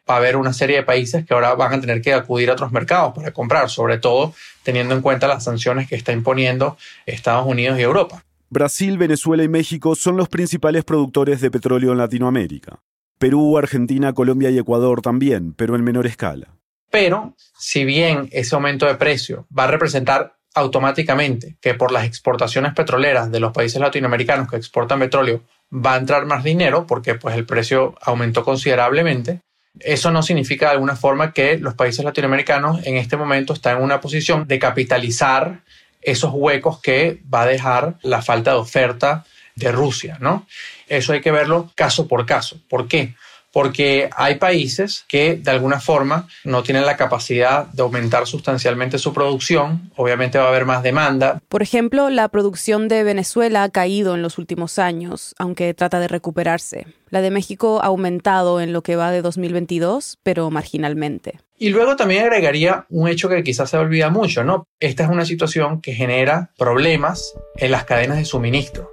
Va 0.09 0.15
a 0.15 0.17
haber 0.19 0.37
una 0.37 0.53
serie 0.53 0.77
de 0.77 0.83
países 0.83 1.25
que 1.25 1.35
ahora 1.35 1.55
van 1.55 1.73
a 1.73 1.81
tener 1.81 2.01
que 2.01 2.13
acudir 2.13 2.51
a 2.51 2.55
otros 2.55 2.73
mercados 2.73 3.15
para 3.15 3.33
comprar, 3.33 3.71
sobre 3.71 3.99
todo 3.99 4.35
teniendo 4.63 4.95
en 4.95 5.03
cuenta 5.03 5.29
las 5.29 5.45
sanciones 5.45 5.89
que 5.89 5.97
está 5.97 6.13
imponiendo 6.13 6.77
Estados 7.07 7.47
Unidos 7.47 7.79
y 7.79 7.83
Europa. 7.83 8.25
Brasil, 8.49 8.99
Venezuela 8.99 9.45
y 9.45 9.49
México 9.49 9.95
son 9.95 10.17
los 10.17 10.29
principales 10.29 10.85
productores 10.85 11.41
de 11.41 11.51
petróleo 11.51 11.93
en 11.93 11.99
Latinoamérica. 11.99 12.81
Perú, 13.19 13.59
Argentina, 13.59 14.13
Colombia 14.13 14.51
y 14.51 14.59
Ecuador 14.59 15.03
también, 15.03 15.53
pero 15.53 15.77
en 15.77 15.85
menor 15.85 16.07
escala. 16.07 16.57
Pero, 16.91 17.37
si 17.57 17.85
bien 17.85 18.29
ese 18.33 18.55
aumento 18.57 18.87
de 18.87 18.97
precio 18.97 19.47
va 19.57 19.65
a 19.65 19.67
representar 19.69 20.40
automáticamente 20.55 21.57
que 21.61 21.75
por 21.75 21.93
las 21.93 22.05
exportaciones 22.05 22.75
petroleras 22.75 23.31
de 23.31 23.41
los 23.41 23.53
países 23.53 23.81
latinoamericanos 23.81 24.49
que 24.49 24.57
exportan 24.57 24.99
petróleo 24.99 25.43
va 25.73 25.95
a 25.95 25.99
entrar 25.99 26.27
más 26.27 26.43
dinero 26.43 26.87
porque 26.87 27.15
pues 27.15 27.37
el 27.37 27.47
precio 27.47 27.95
aumentó 28.01 28.45
considerablemente. 28.45 29.41
Eso 29.79 30.11
no 30.11 30.23
significa 30.23 30.67
de 30.67 30.73
alguna 30.73 30.97
forma 30.97 31.33
que 31.33 31.59
los 31.59 31.75
países 31.75 32.05
latinoamericanos 32.05 32.85
en 32.85 32.97
este 32.97 33.17
momento 33.17 33.53
están 33.53 33.79
en 33.79 33.85
una 33.85 34.01
posición 34.01 34.49
de 34.49 34.59
capitalizar 34.59 35.61
esos 36.03 36.33
huecos 36.35 36.81
que 36.81 37.21
va 37.33 37.43
a 37.43 37.47
dejar 37.47 37.97
la 38.03 38.23
falta 38.23 38.53
de 38.53 38.57
oferta 38.57 39.25
de 39.55 39.71
Rusia, 39.71 40.17
¿no? 40.21 40.47
Eso 40.89 41.13
hay 41.13 41.21
que 41.21 41.31
verlo 41.31 41.71
caso 41.77 42.09
por 42.09 42.27
caso. 42.27 42.61
¿Por 42.69 42.89
qué? 42.89 43.15
Porque 43.53 44.11
hay 44.17 44.37
países 44.37 45.05
que 45.09 45.37
de 45.37 45.51
alguna 45.51 45.81
forma 45.81 46.29
no 46.45 46.63
tienen 46.63 46.87
la 46.87 46.97
capacidad 46.97 47.67
de 47.67 47.83
aumentar 47.83 48.27
sustancialmente 48.27 48.99
su 48.99 49.13
producción, 49.13 49.91
obviamente 49.97 50.39
va 50.39 50.45
a 50.45 50.49
haber 50.49 50.65
más 50.65 50.83
demanda. 50.83 51.41
Por 51.49 51.63
ejemplo, 51.63 52.11
la 52.11 52.29
producción 52.29 52.89
de 52.89 53.03
Venezuela 53.03 53.63
ha 53.63 53.71
caído 53.71 54.15
en 54.15 54.23
los 54.23 54.39
últimos 54.39 54.79
años, 54.79 55.35
aunque 55.39 55.75
trata 55.75 56.01
de 56.01 56.09
recuperarse. 56.09 56.87
La 57.11 57.21
de 57.21 57.31
México 57.31 57.81
ha 57.83 57.87
aumentado 57.87 58.61
en 58.61 58.73
lo 58.73 58.83
que 58.83 58.97
va 58.97 59.11
de 59.11 59.23
2022, 59.23 60.19
pero 60.23 60.51
marginalmente. 60.51 61.41
Y 61.59 61.71
luego 61.71 61.97
también 61.97 62.25
agregaría 62.25 62.87
un 62.89 63.09
hecho 63.09 63.29
que 63.29 63.43
quizás 63.43 63.69
se 63.69 63.77
olvida 63.77 64.09
mucho, 64.11 64.45
¿no? 64.45 64.67
Esta 64.79 65.05
es 65.05 65.11
una 65.11 65.27
situación 65.27 65.81
que 65.81 65.93
genera 65.93 66.53
problemas 66.57 67.35
en 67.57 67.73
las 67.73 67.85
cadenas 67.85 68.17
de 68.17 68.25
suministro. 68.25 68.91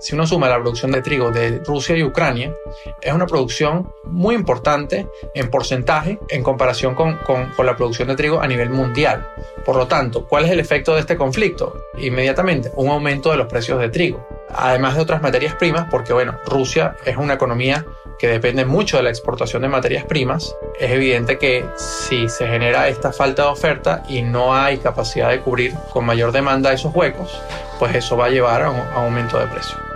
Si 0.00 0.14
uno 0.14 0.26
suma 0.26 0.48
la 0.48 0.60
producción 0.60 0.92
de 0.92 1.02
trigo 1.02 1.30
de 1.30 1.58
Rusia 1.64 1.96
y 1.96 2.04
Ucrania, 2.04 2.54
es 3.00 3.12
una 3.12 3.26
producción 3.26 3.92
muy 4.04 4.34
importante 4.34 5.08
en 5.34 5.50
porcentaje 5.50 6.18
en 6.28 6.42
comparación 6.42 6.94
con, 6.94 7.16
con, 7.18 7.66
la 7.66 7.76
producción 7.76 8.08
de 8.08 8.16
trigo 8.16 8.40
a 8.40 8.46
nivel 8.46 8.70
mundial. 8.70 9.28
Por 9.64 9.76
lo 9.76 9.86
tanto, 9.86 10.26
¿cuál 10.26 10.44
es 10.44 10.52
el 10.52 10.60
efecto 10.60 10.94
de 10.94 11.00
este 11.00 11.16
conflicto? 11.16 11.76
Inmediatamente, 11.98 12.70
un 12.76 12.88
aumento 12.90 13.30
de 13.30 13.36
los 13.36 13.48
precios 13.48 13.80
de 13.80 13.88
trigo. 13.88 14.26
Además 14.54 14.94
de 14.94 15.02
otras 15.02 15.20
materias 15.20 15.54
primas, 15.54 15.88
porque 15.90 16.12
bueno, 16.12 16.38
Rusia 16.46 16.96
es 17.04 17.16
una 17.16 17.34
economía 17.34 17.84
que 18.18 18.28
depende 18.28 18.64
mucho 18.64 18.96
de 18.96 19.02
la 19.04 19.10
exportación 19.10 19.62
de 19.62 19.68
materias 19.68 20.04
primas, 20.04 20.54
es 20.78 20.90
evidente 20.90 21.38
que 21.38 21.64
si 21.76 22.28
se 22.28 22.48
genera 22.48 22.88
esta 22.88 23.12
falta 23.12 23.42
de 23.42 23.48
oferta 23.48 24.02
y 24.08 24.22
no 24.22 24.54
hay 24.54 24.78
capacidad 24.78 25.30
de 25.30 25.40
cubrir 25.40 25.74
con 25.92 26.04
mayor 26.04 26.32
demanda 26.32 26.72
esos 26.72 26.94
huecos, 26.94 27.40
pues 27.78 27.94
eso 27.94 28.16
va 28.16 28.26
a 28.26 28.30
llevar 28.30 28.62
a 28.62 28.70
un 28.70 28.80
aumento 28.94 29.38
de 29.38 29.46
precio. 29.46 29.87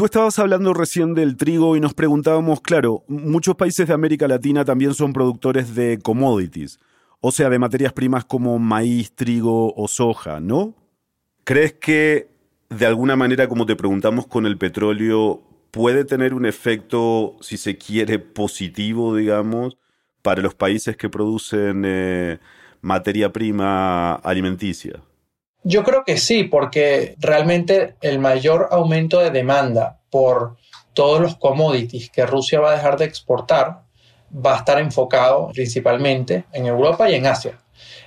Tú 0.00 0.06
estabas 0.06 0.38
hablando 0.38 0.72
recién 0.72 1.12
del 1.12 1.36
trigo 1.36 1.76
y 1.76 1.80
nos 1.80 1.92
preguntábamos, 1.92 2.62
claro, 2.62 3.04
muchos 3.06 3.54
países 3.54 3.86
de 3.86 3.92
América 3.92 4.26
Latina 4.26 4.64
también 4.64 4.94
son 4.94 5.12
productores 5.12 5.74
de 5.74 5.98
commodities, 6.02 6.80
o 7.20 7.30
sea, 7.30 7.50
de 7.50 7.58
materias 7.58 7.92
primas 7.92 8.24
como 8.24 8.58
maíz, 8.58 9.12
trigo 9.14 9.74
o 9.74 9.88
soja, 9.88 10.40
¿no? 10.40 10.74
¿Crees 11.44 11.74
que 11.74 12.30
de 12.70 12.86
alguna 12.86 13.14
manera, 13.14 13.46
como 13.46 13.66
te 13.66 13.76
preguntamos 13.76 14.26
con 14.26 14.46
el 14.46 14.56
petróleo, 14.56 15.42
puede 15.70 16.06
tener 16.06 16.32
un 16.32 16.46
efecto, 16.46 17.36
si 17.42 17.58
se 17.58 17.76
quiere, 17.76 18.18
positivo, 18.18 19.14
digamos, 19.14 19.76
para 20.22 20.40
los 20.40 20.54
países 20.54 20.96
que 20.96 21.10
producen 21.10 21.82
eh, 21.84 22.38
materia 22.80 23.34
prima 23.34 24.14
alimenticia? 24.14 25.02
Yo 25.62 25.84
creo 25.84 26.04
que 26.04 26.16
sí, 26.16 26.44
porque 26.44 27.14
realmente 27.18 27.94
el 28.00 28.18
mayor 28.18 28.68
aumento 28.70 29.20
de 29.20 29.30
demanda 29.30 29.98
por 30.10 30.56
todos 30.94 31.20
los 31.20 31.36
commodities 31.36 32.10
que 32.10 32.26
Rusia 32.26 32.60
va 32.60 32.70
a 32.70 32.76
dejar 32.76 32.96
de 32.96 33.04
exportar 33.04 33.82
va 34.34 34.54
a 34.54 34.58
estar 34.58 34.78
enfocado 34.78 35.50
principalmente 35.52 36.44
en 36.52 36.66
Europa 36.66 37.10
y 37.10 37.14
en 37.14 37.26
Asia. 37.26 37.58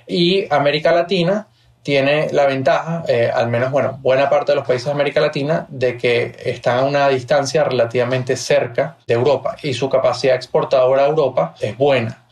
Y 0.06 0.52
América 0.52 0.92
Latina 0.92 1.48
tiene 1.82 2.28
la 2.32 2.46
ventaja, 2.46 3.04
eh, 3.06 3.30
al 3.32 3.48
menos, 3.48 3.70
bueno, 3.70 3.98
buena 4.00 4.30
parte 4.30 4.52
de 4.52 4.56
los 4.56 4.66
países 4.66 4.86
de 4.86 4.92
América 4.92 5.20
Latina, 5.20 5.66
de 5.68 5.98
que 5.98 6.34
están 6.42 6.78
a 6.78 6.84
una 6.84 7.08
distancia 7.08 7.62
relativamente 7.62 8.36
cerca 8.36 8.96
de 9.06 9.14
Europa 9.14 9.56
y 9.62 9.74
su 9.74 9.88
capacidad 9.90 10.34
exportadora 10.34 11.04
a 11.04 11.08
Europa 11.08 11.54
es 11.60 11.76
buena. 11.76 12.23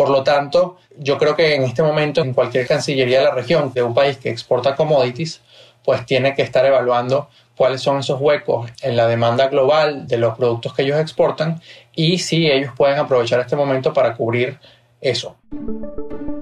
Por 0.00 0.08
lo 0.08 0.22
tanto, 0.22 0.78
yo 0.96 1.18
creo 1.18 1.36
que 1.36 1.54
en 1.54 1.62
este 1.62 1.82
momento, 1.82 2.22
en 2.22 2.32
cualquier 2.32 2.66
cancillería 2.66 3.18
de 3.18 3.24
la 3.26 3.34
región 3.34 3.70
de 3.74 3.82
un 3.82 3.92
país 3.92 4.16
que 4.16 4.30
exporta 4.30 4.74
commodities, 4.74 5.42
pues 5.84 6.06
tiene 6.06 6.34
que 6.34 6.40
estar 6.40 6.64
evaluando 6.64 7.28
cuáles 7.54 7.82
son 7.82 7.98
esos 7.98 8.18
huecos 8.18 8.70
en 8.80 8.96
la 8.96 9.06
demanda 9.06 9.48
global 9.48 10.06
de 10.06 10.16
los 10.16 10.38
productos 10.38 10.72
que 10.72 10.84
ellos 10.84 10.98
exportan 10.98 11.60
y 11.94 12.16
si 12.16 12.50
ellos 12.50 12.72
pueden 12.74 12.98
aprovechar 12.98 13.40
este 13.40 13.56
momento 13.56 13.92
para 13.92 14.16
cubrir 14.16 14.58
eso. 15.02 15.36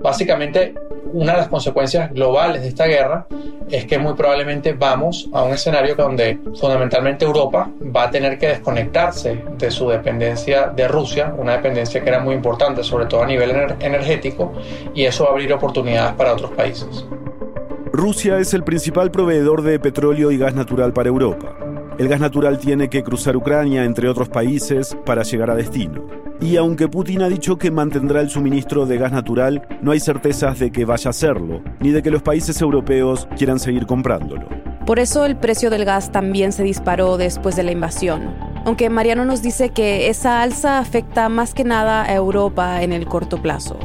Básicamente, 0.00 0.74
una 1.12 1.32
de 1.32 1.38
las 1.38 1.48
consecuencias 1.48 2.12
globales 2.12 2.62
de 2.62 2.68
esta 2.68 2.86
guerra 2.86 3.26
es 3.70 3.86
que 3.86 3.98
muy 3.98 4.14
probablemente 4.14 4.72
vamos 4.72 5.28
a 5.32 5.42
un 5.42 5.52
escenario 5.52 5.94
donde 5.94 6.38
fundamentalmente 6.58 7.24
Europa 7.24 7.70
va 7.94 8.04
a 8.04 8.10
tener 8.10 8.38
que 8.38 8.48
desconectarse 8.48 9.44
de 9.58 9.70
su 9.70 9.88
dependencia 9.88 10.68
de 10.68 10.88
Rusia, 10.88 11.34
una 11.36 11.52
dependencia 11.52 12.02
que 12.02 12.08
era 12.08 12.20
muy 12.20 12.34
importante, 12.34 12.82
sobre 12.82 13.06
todo 13.06 13.22
a 13.22 13.26
nivel 13.26 13.50
energético, 13.80 14.52
y 14.94 15.04
eso 15.04 15.24
va 15.24 15.30
a 15.30 15.32
abrir 15.32 15.52
oportunidades 15.52 16.14
para 16.14 16.32
otros 16.32 16.50
países. 16.52 17.06
Rusia 17.92 18.38
es 18.38 18.54
el 18.54 18.62
principal 18.62 19.10
proveedor 19.10 19.62
de 19.62 19.78
petróleo 19.80 20.30
y 20.30 20.38
gas 20.38 20.54
natural 20.54 20.92
para 20.92 21.08
Europa. 21.08 21.56
El 21.98 22.08
gas 22.08 22.20
natural 22.20 22.58
tiene 22.58 22.88
que 22.88 23.02
cruzar 23.02 23.36
Ucrania, 23.36 23.84
entre 23.84 24.08
otros 24.08 24.28
países, 24.28 24.96
para 25.04 25.24
llegar 25.24 25.50
a 25.50 25.56
destino. 25.56 26.17
Y 26.40 26.56
aunque 26.56 26.86
Putin 26.88 27.22
ha 27.22 27.28
dicho 27.28 27.58
que 27.58 27.70
mantendrá 27.70 28.20
el 28.20 28.30
suministro 28.30 28.86
de 28.86 28.96
gas 28.96 29.10
natural, 29.10 29.66
no 29.82 29.90
hay 29.90 29.98
certezas 29.98 30.58
de 30.60 30.70
que 30.70 30.84
vaya 30.84 31.08
a 31.08 31.10
hacerlo, 31.10 31.62
ni 31.80 31.90
de 31.90 32.02
que 32.02 32.12
los 32.12 32.22
países 32.22 32.60
europeos 32.62 33.28
quieran 33.36 33.58
seguir 33.58 33.86
comprándolo. 33.86 34.46
Por 34.86 35.00
eso 35.00 35.26
el 35.26 35.36
precio 35.36 35.68
del 35.68 35.84
gas 35.84 36.12
también 36.12 36.52
se 36.52 36.62
disparó 36.62 37.16
después 37.16 37.56
de 37.56 37.64
la 37.64 37.72
invasión. 37.72 38.34
Aunque 38.64 38.88
Mariano 38.88 39.24
nos 39.24 39.42
dice 39.42 39.70
que 39.70 40.08
esa 40.08 40.40
alza 40.40 40.78
afecta 40.78 41.28
más 41.28 41.54
que 41.54 41.64
nada 41.64 42.04
a 42.04 42.14
Europa 42.14 42.82
en 42.82 42.92
el 42.92 43.06
corto 43.06 43.42
plazo. 43.42 43.78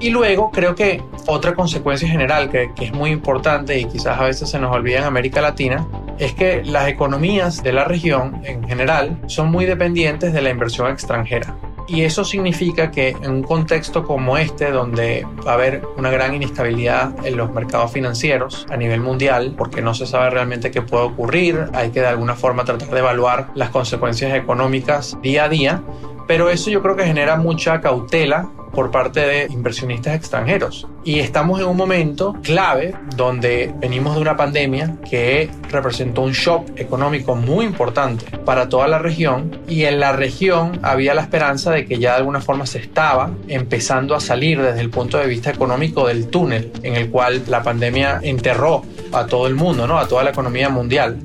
Y 0.00 0.08
luego 0.08 0.50
creo 0.50 0.74
que 0.74 1.02
otra 1.26 1.54
consecuencia 1.54 2.08
general 2.08 2.50
que, 2.50 2.70
es 2.80 2.92
muy 2.92 3.10
importante 3.10 3.78
y 3.78 3.84
quizás 3.84 4.18
a 4.18 4.24
veces 4.24 4.48
se 4.48 4.58
nos 4.58 4.74
olvida 4.74 4.98
en 4.98 5.04
América 5.04 5.42
Latina 5.42 5.86
es 6.18 6.32
que 6.32 6.64
las 6.64 6.88
economías 6.88 7.62
de 7.62 7.74
la 7.74 7.84
región 7.84 8.40
en 8.44 8.66
general 8.66 9.20
son 9.26 9.50
muy 9.50 9.66
dependientes 9.66 10.32
de 10.32 10.40
la 10.40 10.48
inversión 10.48 10.90
extranjera. 10.90 11.54
Y 11.90 12.04
eso 12.04 12.24
significa 12.24 12.92
que 12.92 13.08
en 13.08 13.30
un 13.32 13.42
contexto 13.42 14.04
como 14.04 14.38
este, 14.38 14.70
donde 14.70 15.26
va 15.44 15.50
a 15.50 15.54
haber 15.54 15.82
una 15.96 16.08
gran 16.08 16.32
inestabilidad 16.32 17.26
en 17.26 17.36
los 17.36 17.52
mercados 17.52 17.90
financieros 17.90 18.64
a 18.70 18.76
nivel 18.76 19.00
mundial, 19.00 19.54
porque 19.58 19.82
no 19.82 19.92
se 19.92 20.06
sabe 20.06 20.30
realmente 20.30 20.70
qué 20.70 20.82
puede 20.82 21.06
ocurrir, 21.06 21.66
hay 21.72 21.90
que 21.90 21.98
de 21.98 22.06
alguna 22.06 22.36
forma 22.36 22.64
tratar 22.64 22.90
de 22.90 22.98
evaluar 23.00 23.48
las 23.56 23.70
consecuencias 23.70 24.36
económicas 24.36 25.18
día 25.20 25.44
a 25.44 25.48
día, 25.48 25.82
pero 26.28 26.48
eso 26.48 26.70
yo 26.70 26.80
creo 26.80 26.94
que 26.94 27.04
genera 27.04 27.34
mucha 27.34 27.80
cautela 27.80 28.48
por 28.72 28.90
parte 28.90 29.20
de 29.20 29.46
inversionistas 29.50 30.14
extranjeros. 30.14 30.86
Y 31.04 31.18
estamos 31.18 31.60
en 31.60 31.66
un 31.66 31.76
momento 31.76 32.36
clave 32.42 32.94
donde 33.16 33.74
venimos 33.78 34.14
de 34.14 34.20
una 34.20 34.36
pandemia 34.36 34.96
que 35.08 35.50
representó 35.70 36.22
un 36.22 36.32
shock 36.32 36.68
económico 36.76 37.34
muy 37.34 37.64
importante 37.64 38.38
para 38.38 38.68
toda 38.68 38.86
la 38.86 38.98
región 38.98 39.59
y 39.70 39.84
en 39.84 40.00
la 40.00 40.12
región 40.12 40.80
había 40.82 41.14
la 41.14 41.22
esperanza 41.22 41.70
de 41.70 41.86
que 41.86 41.98
ya 41.98 42.10
de 42.10 42.18
alguna 42.18 42.40
forma 42.40 42.66
se 42.66 42.78
estaba 42.78 43.30
empezando 43.46 44.16
a 44.16 44.20
salir 44.20 44.60
desde 44.60 44.80
el 44.80 44.90
punto 44.90 45.16
de 45.16 45.26
vista 45.26 45.50
económico 45.50 46.08
del 46.08 46.26
túnel 46.28 46.72
en 46.82 46.96
el 46.96 47.08
cual 47.08 47.42
la 47.46 47.62
pandemia 47.62 48.18
enterró 48.22 48.82
a 49.12 49.26
todo 49.26 49.46
el 49.46 49.54
mundo, 49.54 49.86
¿no? 49.86 49.98
a 49.98 50.08
toda 50.08 50.24
la 50.24 50.30
economía 50.30 50.68
mundial. 50.68 51.18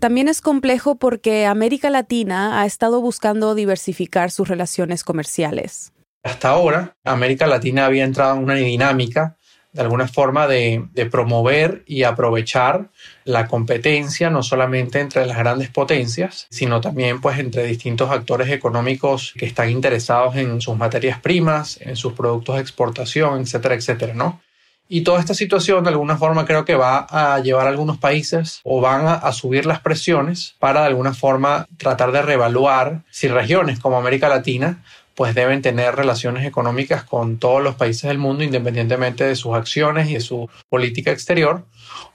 También 0.00 0.26
es 0.26 0.40
complejo 0.40 0.96
porque 0.96 1.46
América 1.46 1.88
Latina 1.88 2.60
ha 2.60 2.66
estado 2.66 3.00
buscando 3.00 3.54
diversificar 3.54 4.32
sus 4.32 4.48
relaciones 4.48 5.04
comerciales. 5.04 5.92
Hasta 6.24 6.48
ahora, 6.48 6.96
América 7.04 7.46
Latina 7.46 7.86
había 7.86 8.02
entrado 8.02 8.36
en 8.36 8.42
una 8.42 8.54
dinámica 8.54 9.36
de 9.72 9.82
alguna 9.82 10.06
forma 10.06 10.46
de, 10.46 10.88
promover 11.10 11.82
y 11.86 12.02
aprovechar 12.02 12.90
la 13.24 13.46
competencia 13.46 14.30
no 14.30 14.42
solamente 14.42 15.00
entre 15.00 15.26
las 15.26 15.38
grandes 15.38 15.68
potencias, 15.70 16.46
sino 16.50 16.80
también 16.80 17.20
pues 17.20 17.38
entre 17.38 17.64
distintos 17.64 18.10
actores 18.10 18.50
económicos 18.50 19.34
que 19.36 19.46
están 19.46 19.70
interesados 19.70 20.36
en 20.36 20.60
sus 20.60 20.76
materias 20.76 21.20
primas, 21.20 21.78
en 21.80 21.96
sus 21.96 22.12
productos 22.12 22.56
de 22.56 22.62
exportación, 22.62 23.40
etcétera, 23.40 23.74
etcétera, 23.74 24.14
¿no? 24.14 24.40
Y 24.88 25.04
toda 25.04 25.20
esta 25.20 25.32
situación 25.32 25.84
de 25.84 25.90
alguna 25.90 26.18
forma 26.18 26.44
creo 26.44 26.66
que 26.66 26.74
va 26.74 27.06
a 27.08 27.40
llevar 27.40 27.66
a 27.66 27.70
algunos 27.70 27.96
países 27.96 28.60
o 28.62 28.82
van 28.82 29.06
a, 29.06 29.32
subir 29.32 29.64
las 29.64 29.80
presiones 29.80 30.54
para 30.58 30.82
de 30.82 30.88
alguna 30.88 31.14
forma 31.14 31.66
tratar 31.78 32.12
de 32.12 32.20
reevaluar 32.20 33.02
si 33.10 33.26
regiones 33.28 33.80
como 33.80 33.96
América 33.96 34.28
Latina 34.28 34.82
pues 35.14 35.34
deben 35.34 35.62
tener 35.62 35.94
relaciones 35.94 36.46
económicas 36.46 37.04
con 37.04 37.38
todos 37.38 37.62
los 37.62 37.74
países 37.74 38.04
del 38.04 38.18
mundo 38.18 38.44
independientemente 38.44 39.24
de 39.24 39.36
sus 39.36 39.54
acciones 39.54 40.08
y 40.08 40.14
de 40.14 40.20
su 40.20 40.48
política 40.68 41.10
exterior 41.10 41.64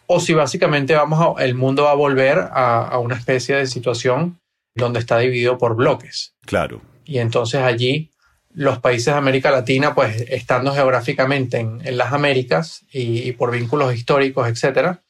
o 0.07 0.19
si 0.19 0.33
básicamente 0.33 0.95
vamos 0.95 1.37
a, 1.39 1.43
el 1.43 1.55
mundo 1.55 1.83
va 1.83 1.91
a 1.91 1.95
volver 1.95 2.39
a, 2.39 2.87
a 2.87 2.97
una 2.99 3.15
especie 3.15 3.55
de 3.55 3.67
situación 3.67 4.39
donde 4.75 4.99
está 4.99 5.17
dividido 5.17 5.57
por 5.57 5.75
bloques. 5.75 6.35
Claro. 6.45 6.81
Y 7.05 7.19
entonces 7.19 7.61
allí 7.61 8.11
los 8.57 8.79
países 8.79 9.13
de 9.13 9.19
América 9.19 9.51
Latina, 9.51 9.93
pues 9.93 10.19
estando 10.29 10.73
geográficamente 10.73 11.59
en, 11.59 11.95
las 11.95 12.11
Américas 12.11 12.85
y, 12.91 13.31
por 13.33 13.51
vínculos 13.51 13.93
históricos, 13.93 14.47
etcétera, 14.47 15.03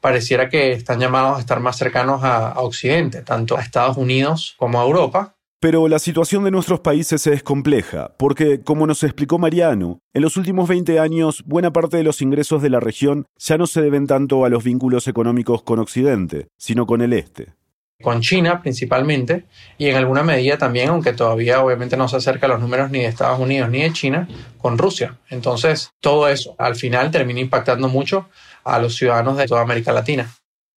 pareciera 0.00 0.48
que 0.48 0.70
están 0.70 1.00
llamados 1.00 1.36
a 1.36 1.40
estar 1.40 1.58
más 1.58 1.76
cercanos 1.76 2.22
a, 2.22 2.60
Occidente, 2.60 3.22
tanto 3.22 3.56
a 3.56 3.60
Estados 3.60 3.96
Unidos 3.96 4.54
como 4.56 4.80
a 4.80 4.84
Europa. 4.84 5.34
Pero 5.62 5.86
la 5.86 6.00
situación 6.00 6.42
de 6.42 6.50
nuestros 6.50 6.80
países 6.80 7.24
es 7.28 7.44
compleja, 7.44 8.16
porque, 8.18 8.62
como 8.62 8.84
nos 8.84 9.04
explicó 9.04 9.38
Mariano, 9.38 10.00
en 10.12 10.22
los 10.22 10.36
últimos 10.36 10.68
20 10.68 10.98
años 10.98 11.44
buena 11.46 11.72
parte 11.72 11.96
de 11.98 12.02
los 12.02 12.20
ingresos 12.20 12.62
de 12.62 12.68
la 12.68 12.80
región 12.80 13.26
ya 13.38 13.58
no 13.58 13.68
se 13.68 13.80
deben 13.80 14.08
tanto 14.08 14.44
a 14.44 14.48
los 14.48 14.64
vínculos 14.64 15.06
económicos 15.06 15.62
con 15.62 15.78
Occidente, 15.78 16.48
sino 16.58 16.84
con 16.84 17.00
el 17.00 17.12
Este 17.12 17.54
con 18.02 18.20
China 18.20 18.60
principalmente 18.60 19.44
y 19.78 19.86
en 19.86 19.94
alguna 19.94 20.24
medida 20.24 20.58
también, 20.58 20.88
aunque 20.88 21.12
todavía 21.12 21.62
obviamente 21.62 21.96
no 21.96 22.08
se 22.08 22.16
acerca 22.16 22.46
a 22.46 22.48
los 22.48 22.60
números 22.60 22.90
ni 22.90 22.98
de 22.98 23.06
Estados 23.06 23.38
Unidos 23.38 23.70
ni 23.70 23.82
de 23.82 23.92
China, 23.92 24.28
con 24.58 24.76
Rusia. 24.76 25.20
Entonces, 25.30 25.92
todo 26.00 26.26
eso 26.26 26.56
al 26.58 26.74
final 26.74 27.12
termina 27.12 27.38
impactando 27.38 27.88
mucho 27.88 28.28
a 28.64 28.80
los 28.80 28.96
ciudadanos 28.96 29.36
de 29.36 29.46
toda 29.46 29.60
América 29.60 29.92
Latina. 29.92 30.28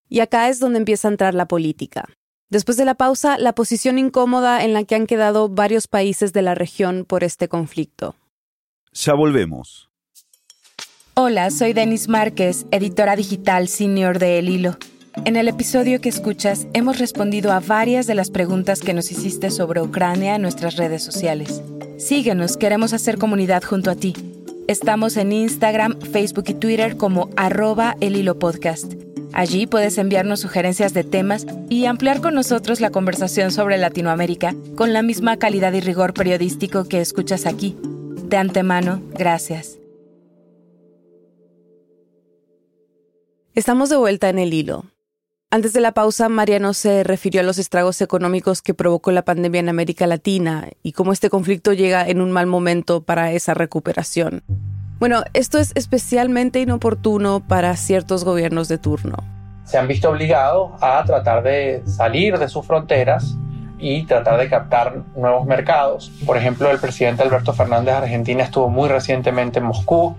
Y 0.07 0.19
acá 0.19 0.47
es 0.49 0.59
donde 0.59 0.77
empieza 0.77 1.07
a 1.07 1.11
entrar 1.11 1.33
la 1.33 1.47
política. 1.47 2.05
Después 2.49 2.77
de 2.77 2.85
la 2.85 2.93
pausa, 2.93 3.37
la 3.37 3.53
posición 3.53 3.97
incómoda 3.97 4.63
en 4.63 4.73
la 4.73 4.83
que 4.83 4.95
han 4.95 5.07
quedado 5.07 5.49
varios 5.49 5.87
países 5.87 6.31
de 6.31 6.43
la 6.43 6.53
región 6.53 7.05
por 7.05 7.23
este 7.23 7.47
conflicto. 7.47 8.15
Ya 8.93 9.13
volvemos. 9.13 9.89
Hola, 11.15 11.49
soy 11.49 11.73
Denis 11.73 12.07
Márquez, 12.07 12.65
editora 12.71 13.15
digital 13.15 13.67
senior 13.67 14.19
de 14.19 14.37
El 14.37 14.49
Hilo. 14.49 14.77
En 15.23 15.37
el 15.37 15.47
episodio 15.47 16.01
que 16.01 16.09
escuchas 16.09 16.67
hemos 16.73 16.99
respondido 16.99 17.51
a 17.51 17.61
varias 17.61 18.05
de 18.05 18.15
las 18.15 18.29
preguntas 18.29 18.81
que 18.81 18.93
nos 18.93 19.11
hiciste 19.11 19.49
sobre 19.49 19.81
Ucrania 19.81 20.35
en 20.35 20.41
nuestras 20.41 20.75
redes 20.75 21.03
sociales. 21.03 21.63
Síguenos, 21.97 22.57
queremos 22.57 22.93
hacer 22.93 23.17
comunidad 23.17 23.63
junto 23.63 23.89
a 23.89 23.95
ti. 23.95 24.13
Estamos 24.67 25.15
en 25.17 25.31
Instagram, 25.31 26.01
Facebook 26.01 26.45
y 26.47 26.55
Twitter 26.55 26.97
como 26.97 27.29
arroba 27.35 27.95
el 28.01 28.15
hilo 28.15 28.39
podcast. 28.39 28.93
Allí 29.31 29.67
puedes 29.67 29.99
enviarnos 29.99 30.39
sugerencias 30.39 30.91
de 30.95 31.03
temas 31.03 31.45
y 31.69 31.85
ampliar 31.85 32.19
con 32.19 32.33
nosotros 32.33 32.81
la 32.81 32.89
conversación 32.89 33.51
sobre 33.51 33.77
Latinoamérica 33.77 34.55
con 34.75 34.91
la 34.91 35.03
misma 35.03 35.37
calidad 35.37 35.71
y 35.73 35.81
rigor 35.81 36.15
periodístico 36.15 36.85
que 36.85 36.99
escuchas 36.99 37.45
aquí. 37.45 37.77
De 38.23 38.37
antemano, 38.37 39.03
gracias. 39.13 39.77
Estamos 43.53 43.89
de 43.89 43.97
vuelta 43.97 44.29
en 44.29 44.39
el 44.39 44.51
hilo. 44.51 44.85
Antes 45.51 45.73
de 45.73 45.79
la 45.79 45.93
pausa, 45.93 46.27
Mariano 46.27 46.73
se 46.73 47.03
refirió 47.03 47.41
a 47.41 47.43
los 47.43 47.59
estragos 47.59 48.01
económicos 48.01 48.61
que 48.61 48.73
provocó 48.73 49.11
la 49.11 49.23
pandemia 49.23 49.59
en 49.59 49.69
América 49.69 50.07
Latina 50.07 50.69
y 50.83 50.91
cómo 50.91 51.13
este 51.13 51.29
conflicto 51.29 51.71
llega 51.71 52.07
en 52.07 52.19
un 52.19 52.31
mal 52.31 52.47
momento 52.47 53.03
para 53.03 53.31
esa 53.31 53.53
recuperación. 53.53 54.43
Bueno, 54.99 55.23
esto 55.33 55.57
es 55.59 55.71
especialmente 55.75 56.59
inoportuno 56.59 57.41
para 57.41 57.75
ciertos 57.75 58.23
gobiernos 58.23 58.67
de 58.67 58.79
turno. 58.79 59.17
Se 59.65 59.77
han 59.77 59.87
visto 59.87 60.09
obligados 60.09 60.71
a 60.81 61.03
tratar 61.05 61.43
de 61.43 61.83
salir 61.85 62.37
de 62.37 62.49
sus 62.49 62.65
fronteras 62.65 63.35
y 63.77 64.05
tratar 64.05 64.39
de 64.39 64.49
captar 64.49 65.03
nuevos 65.15 65.45
mercados. 65.45 66.11
Por 66.25 66.37
ejemplo, 66.37 66.71
el 66.71 66.79
presidente 66.79 67.23
Alberto 67.23 67.53
Fernández 67.53 67.85
de 67.85 68.03
Argentina 68.03 68.43
estuvo 68.43 68.69
muy 68.69 68.89
recientemente 68.89 69.59
en 69.59 69.65
Moscú 69.65 70.15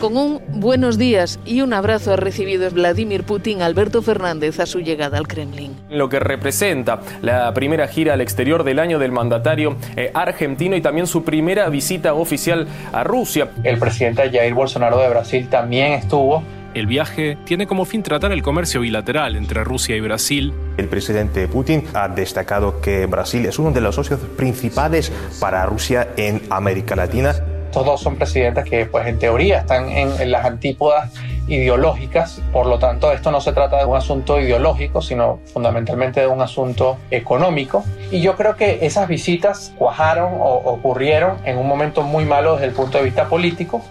Con 0.00 0.16
un 0.16 0.40
buenos 0.48 0.98
días 0.98 1.40
y 1.44 1.60
un 1.60 1.72
abrazo 1.72 2.12
ha 2.12 2.16
recibido 2.16 2.70
Vladimir 2.70 3.24
Putin 3.24 3.62
Alberto 3.62 4.02
Fernández 4.02 4.60
a 4.60 4.66
su 4.66 4.80
llegada 4.80 5.18
al 5.18 5.26
Kremlin. 5.26 5.74
Lo 5.90 6.08
que 6.08 6.20
representa 6.20 7.00
la 7.22 7.52
primera 7.52 7.88
gira 7.88 8.14
al 8.14 8.20
exterior 8.20 8.62
del 8.62 8.78
año 8.78 8.98
del 8.98 9.12
mandatario 9.12 9.76
eh, 9.96 10.10
argentino 10.14 10.76
y 10.76 10.80
también 10.80 11.06
su 11.06 11.24
primera 11.24 11.68
visita 11.68 12.14
oficial 12.14 12.68
a 12.92 13.04
Rusia. 13.04 13.50
El 13.64 13.78
presidente 13.78 14.30
Jair 14.30 14.54
Bolsonaro 14.54 14.98
de 14.98 15.08
Brasil 15.08 15.48
también 15.48 15.92
estuvo 15.92 16.42
el 16.74 16.86
viaje 16.86 17.38
tiene 17.44 17.66
como 17.66 17.86
fin 17.86 18.02
tratar 18.02 18.32
el 18.32 18.42
comercio 18.42 18.82
bilateral 18.82 19.34
entre 19.36 19.64
Rusia 19.64 19.96
y 19.96 20.00
Brasil. 20.02 20.52
El 20.76 20.88
presidente 20.88 21.48
Putin 21.48 21.84
ha 21.94 22.06
destacado 22.06 22.82
que 22.82 23.06
Brasil 23.06 23.46
es 23.46 23.58
uno 23.58 23.70
de 23.70 23.80
los 23.80 23.94
socios 23.94 24.20
principales 24.36 25.10
para 25.40 25.64
Rusia 25.64 26.08
en 26.18 26.42
América 26.50 26.94
Latina. 26.94 27.34
Todos 27.72 28.00
son 28.00 28.16
presidentes 28.16 28.64
que, 28.64 28.86
pues, 28.86 29.06
en 29.06 29.18
teoría 29.18 29.60
están 29.60 29.90
en, 29.90 30.30
las 30.30 30.44
antípodas 30.44 31.12
ideológicas. 31.48 32.40
Por 32.52 32.66
lo 32.66 32.78
tanto, 32.78 33.12
esto 33.12 33.30
no 33.30 33.40
se 33.40 33.52
trata 33.52 33.78
de 33.78 33.84
un 33.84 33.96
asunto 33.96 34.40
ideológico, 34.40 35.02
sino 35.02 35.40
fundamentalmente 35.52 36.20
de 36.20 36.26
un 36.26 36.40
asunto 36.40 36.98
económico. 37.10 37.84
Y 38.10 38.20
yo 38.20 38.36
creo 38.36 38.56
que 38.56 38.84
esas 38.86 39.08
visitas 39.08 39.72
cuajaron 39.76 40.34
o 40.40 40.54
ocurrieron 40.64 41.36
en 41.44 41.58
un 41.58 41.68
momento 41.68 42.02
muy 42.02 42.24
malo 42.24 42.54
desde 42.54 42.66
el 42.66 42.72
punto 42.72 42.98
de 42.98 43.04
vista 43.04 43.28
político, 43.28 43.82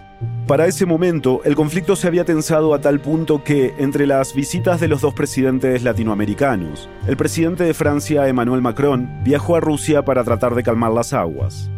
para 0.47 0.67
ese 0.67 0.85
momento, 0.85 1.41
el 1.43 1.55
conflicto 1.55 1.95
se 1.95 2.07
había 2.07 2.23
tensado 2.23 2.75
a 2.75 2.79
tal 2.79 2.99
punto 2.99 3.43
que, 3.43 3.73
entre 3.79 4.05
las 4.05 4.35
visitas 4.35 4.79
de 4.79 4.87
los 4.87 5.01
dos 5.01 5.15
presidentes 5.15 5.81
latinoamericanos, 5.81 6.87
el 7.07 7.17
presidente 7.17 7.63
de 7.63 7.73
Francia, 7.73 8.27
Emmanuel 8.27 8.61
Macron, 8.61 9.09
viajó 9.23 9.55
a 9.55 9.59
Rusia 9.59 10.05
para 10.05 10.23
tratar 10.23 10.53
de 10.53 10.61
calmar 10.61 10.91
las 10.91 11.13
aguas. 11.13 11.71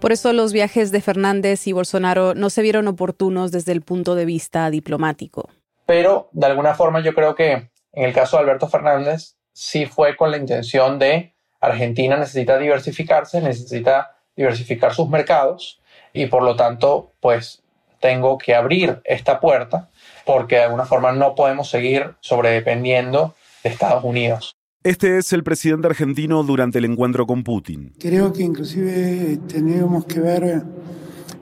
Por 0.00 0.12
eso 0.12 0.32
los 0.32 0.52
viajes 0.52 0.92
de 0.92 1.00
Fernández 1.00 1.66
y 1.66 1.72
Bolsonaro 1.72 2.34
no 2.34 2.50
se 2.50 2.62
vieron 2.62 2.86
oportunos 2.86 3.50
desde 3.50 3.72
el 3.72 3.82
punto 3.82 4.14
de 4.14 4.24
vista 4.24 4.70
diplomático. 4.70 5.48
Pero, 5.86 6.28
de 6.32 6.46
alguna 6.46 6.74
forma, 6.74 7.00
yo 7.00 7.14
creo 7.14 7.34
que 7.34 7.70
en 7.96 8.04
el 8.04 8.12
caso 8.12 8.36
de 8.36 8.42
Alberto 8.42 8.68
Fernández, 8.68 9.36
sí 9.52 9.86
fue 9.86 10.16
con 10.16 10.30
la 10.30 10.36
intención 10.36 10.98
de 10.98 11.34
Argentina 11.60 12.16
necesita 12.16 12.58
diversificarse, 12.58 13.40
necesita 13.40 14.16
diversificar 14.36 14.94
sus 14.94 15.08
mercados 15.08 15.80
y 16.12 16.26
por 16.26 16.42
lo 16.42 16.56
tanto, 16.56 17.14
pues 17.20 17.62
tengo 17.98 18.36
que 18.36 18.54
abrir 18.54 19.00
esta 19.04 19.40
puerta 19.40 19.88
porque 20.26 20.56
de 20.56 20.64
alguna 20.64 20.84
forma 20.84 21.12
no 21.12 21.34
podemos 21.34 21.70
seguir 21.70 22.14
sobredependiendo 22.20 23.34
de 23.62 23.70
Estados 23.70 24.04
Unidos. 24.04 24.55
Este 24.86 25.18
es 25.18 25.32
el 25.32 25.42
presidente 25.42 25.88
argentino 25.88 26.44
durante 26.44 26.78
el 26.78 26.84
encuentro 26.84 27.26
con 27.26 27.42
Putin. 27.42 27.92
Creo 27.98 28.32
que 28.32 28.44
inclusive 28.44 29.36
tenemos 29.48 30.04
que 30.04 30.20
ver 30.20 30.62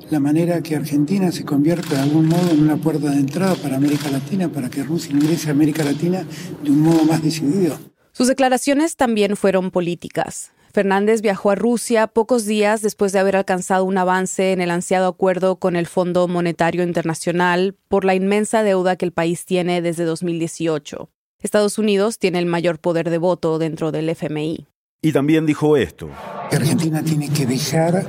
la 0.08 0.18
manera 0.18 0.62
que 0.62 0.76
Argentina 0.76 1.30
se 1.30 1.44
convierta 1.44 1.96
de 1.96 2.00
algún 2.00 2.26
modo 2.26 2.52
en 2.52 2.62
una 2.62 2.78
puerta 2.78 3.10
de 3.10 3.18
entrada 3.18 3.54
para 3.56 3.76
América 3.76 4.10
Latina, 4.10 4.48
para 4.48 4.70
que 4.70 4.82
Rusia 4.82 5.12
ingrese 5.12 5.50
a 5.50 5.52
América 5.52 5.84
Latina 5.84 6.24
de 6.62 6.70
un 6.70 6.80
modo 6.80 7.04
más 7.04 7.22
decidido. 7.22 7.78
Sus 8.12 8.28
declaraciones 8.28 8.96
también 8.96 9.36
fueron 9.36 9.70
políticas. 9.70 10.52
Fernández 10.72 11.20
viajó 11.20 11.50
a 11.50 11.54
Rusia 11.54 12.06
pocos 12.06 12.46
días 12.46 12.80
después 12.80 13.12
de 13.12 13.18
haber 13.18 13.36
alcanzado 13.36 13.84
un 13.84 13.98
avance 13.98 14.52
en 14.52 14.62
el 14.62 14.70
ansiado 14.70 15.06
acuerdo 15.06 15.56
con 15.56 15.76
el 15.76 15.86
Fondo 15.86 16.28
Monetario 16.28 16.82
Internacional 16.82 17.76
por 17.88 18.06
la 18.06 18.14
inmensa 18.14 18.62
deuda 18.62 18.96
que 18.96 19.04
el 19.04 19.12
país 19.12 19.44
tiene 19.44 19.82
desde 19.82 20.04
2018. 20.04 21.10
Estados 21.44 21.76
Unidos 21.76 22.18
tiene 22.18 22.38
el 22.38 22.46
mayor 22.46 22.78
poder 22.78 23.10
de 23.10 23.18
voto 23.18 23.58
dentro 23.58 23.92
del 23.92 24.08
FMI. 24.08 24.66
Y 25.02 25.12
también 25.12 25.44
dijo 25.44 25.76
esto. 25.76 26.08
Argentina 26.50 27.02
tiene 27.04 27.28
que 27.28 27.44
dejar 27.44 28.06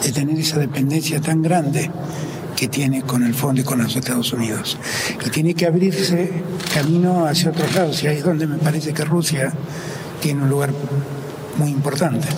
de 0.00 0.12
tener 0.12 0.38
esa 0.38 0.60
dependencia 0.60 1.20
tan 1.20 1.42
grande 1.42 1.90
que 2.56 2.68
tiene 2.68 3.02
con 3.02 3.24
el 3.24 3.34
fondo 3.34 3.62
y 3.62 3.64
con 3.64 3.82
los 3.82 3.96
Estados 3.96 4.32
Unidos. 4.32 4.78
Y 5.26 5.30
tiene 5.30 5.54
que 5.54 5.66
abrirse 5.66 6.30
camino 6.72 7.26
hacia 7.26 7.50
otros 7.50 7.74
lados. 7.74 8.04
Y 8.04 8.06
ahí 8.06 8.18
es 8.18 8.24
donde 8.24 8.46
me 8.46 8.58
parece 8.58 8.94
que 8.94 9.04
Rusia 9.04 9.52
tiene 10.20 10.44
un 10.44 10.48
lugar 10.48 10.70
muy 11.56 11.70
importante. 11.70 12.28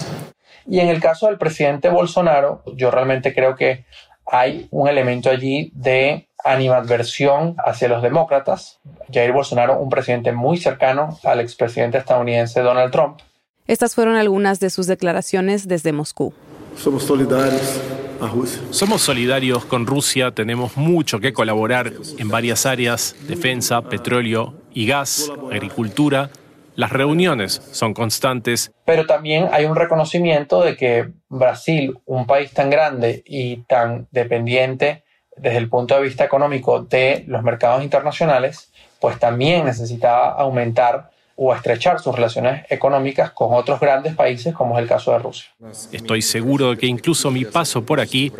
Y 0.66 0.80
en 0.80 0.88
el 0.88 0.98
caso 0.98 1.26
del 1.26 1.36
presidente 1.36 1.90
Bolsonaro, 1.90 2.62
yo 2.74 2.90
realmente 2.90 3.34
creo 3.34 3.54
que 3.54 3.84
hay 4.24 4.66
un 4.70 4.88
elemento 4.88 5.28
allí 5.28 5.70
de 5.74 6.30
animadversión 6.44 7.56
hacia 7.64 7.88
los 7.88 8.02
demócratas. 8.02 8.80
Jair 9.12 9.32
Bolsonaro, 9.32 9.78
un 9.78 9.88
presidente 9.88 10.32
muy 10.32 10.58
cercano 10.58 11.18
al 11.24 11.40
expresidente 11.40 11.98
estadounidense 11.98 12.60
Donald 12.60 12.92
Trump. 12.92 13.20
Estas 13.66 13.94
fueron 13.94 14.16
algunas 14.16 14.60
de 14.60 14.70
sus 14.70 14.86
declaraciones 14.86 15.68
desde 15.68 15.92
Moscú. 15.92 16.32
Somos 16.76 17.04
solidarios 17.04 17.80
a 18.20 18.26
Rusia. 18.26 18.62
Somos 18.70 19.02
solidarios 19.02 19.64
con 19.64 19.86
Rusia, 19.86 20.32
tenemos 20.32 20.76
mucho 20.76 21.20
que 21.20 21.32
colaborar 21.32 21.92
en 22.18 22.28
varias 22.28 22.66
áreas, 22.66 23.14
defensa, 23.28 23.82
petróleo 23.82 24.54
y 24.72 24.86
gas, 24.86 25.30
agricultura 25.50 26.30
las 26.74 26.90
reuniones 26.90 27.60
son 27.72 27.92
constantes. 27.94 28.72
Pero 28.84 29.06
también 29.06 29.48
hay 29.52 29.66
un 29.66 29.76
reconocimiento 29.76 30.62
de 30.62 30.76
que 30.76 31.12
Brasil, 31.28 31.98
un 32.06 32.26
país 32.26 32.52
tan 32.52 32.70
grande 32.70 33.22
y 33.26 33.58
tan 33.64 34.08
dependiente 34.10 35.04
desde 35.36 35.58
el 35.58 35.68
punto 35.68 35.94
de 35.94 36.02
vista 36.02 36.24
económico 36.24 36.80
de 36.80 37.24
los 37.26 37.42
mercados 37.42 37.82
internacionales, 37.82 38.70
pues 39.00 39.18
también 39.18 39.64
necesitaba 39.64 40.32
aumentar 40.32 41.10
o 41.34 41.54
estrechar 41.54 41.98
sus 41.98 42.14
relaciones 42.14 42.64
económicas 42.68 43.30
con 43.32 43.54
otros 43.54 43.80
grandes 43.80 44.14
países, 44.14 44.54
como 44.54 44.76
es 44.76 44.82
el 44.82 44.88
caso 44.88 45.12
de 45.12 45.18
Rusia. 45.18 45.46
Estoy 45.90 46.22
seguro 46.22 46.70
de 46.70 46.76
que 46.76 46.86
incluso 46.86 47.30
mi 47.30 47.44
paso 47.44 47.84
por 47.84 48.00
aquí 48.00 48.32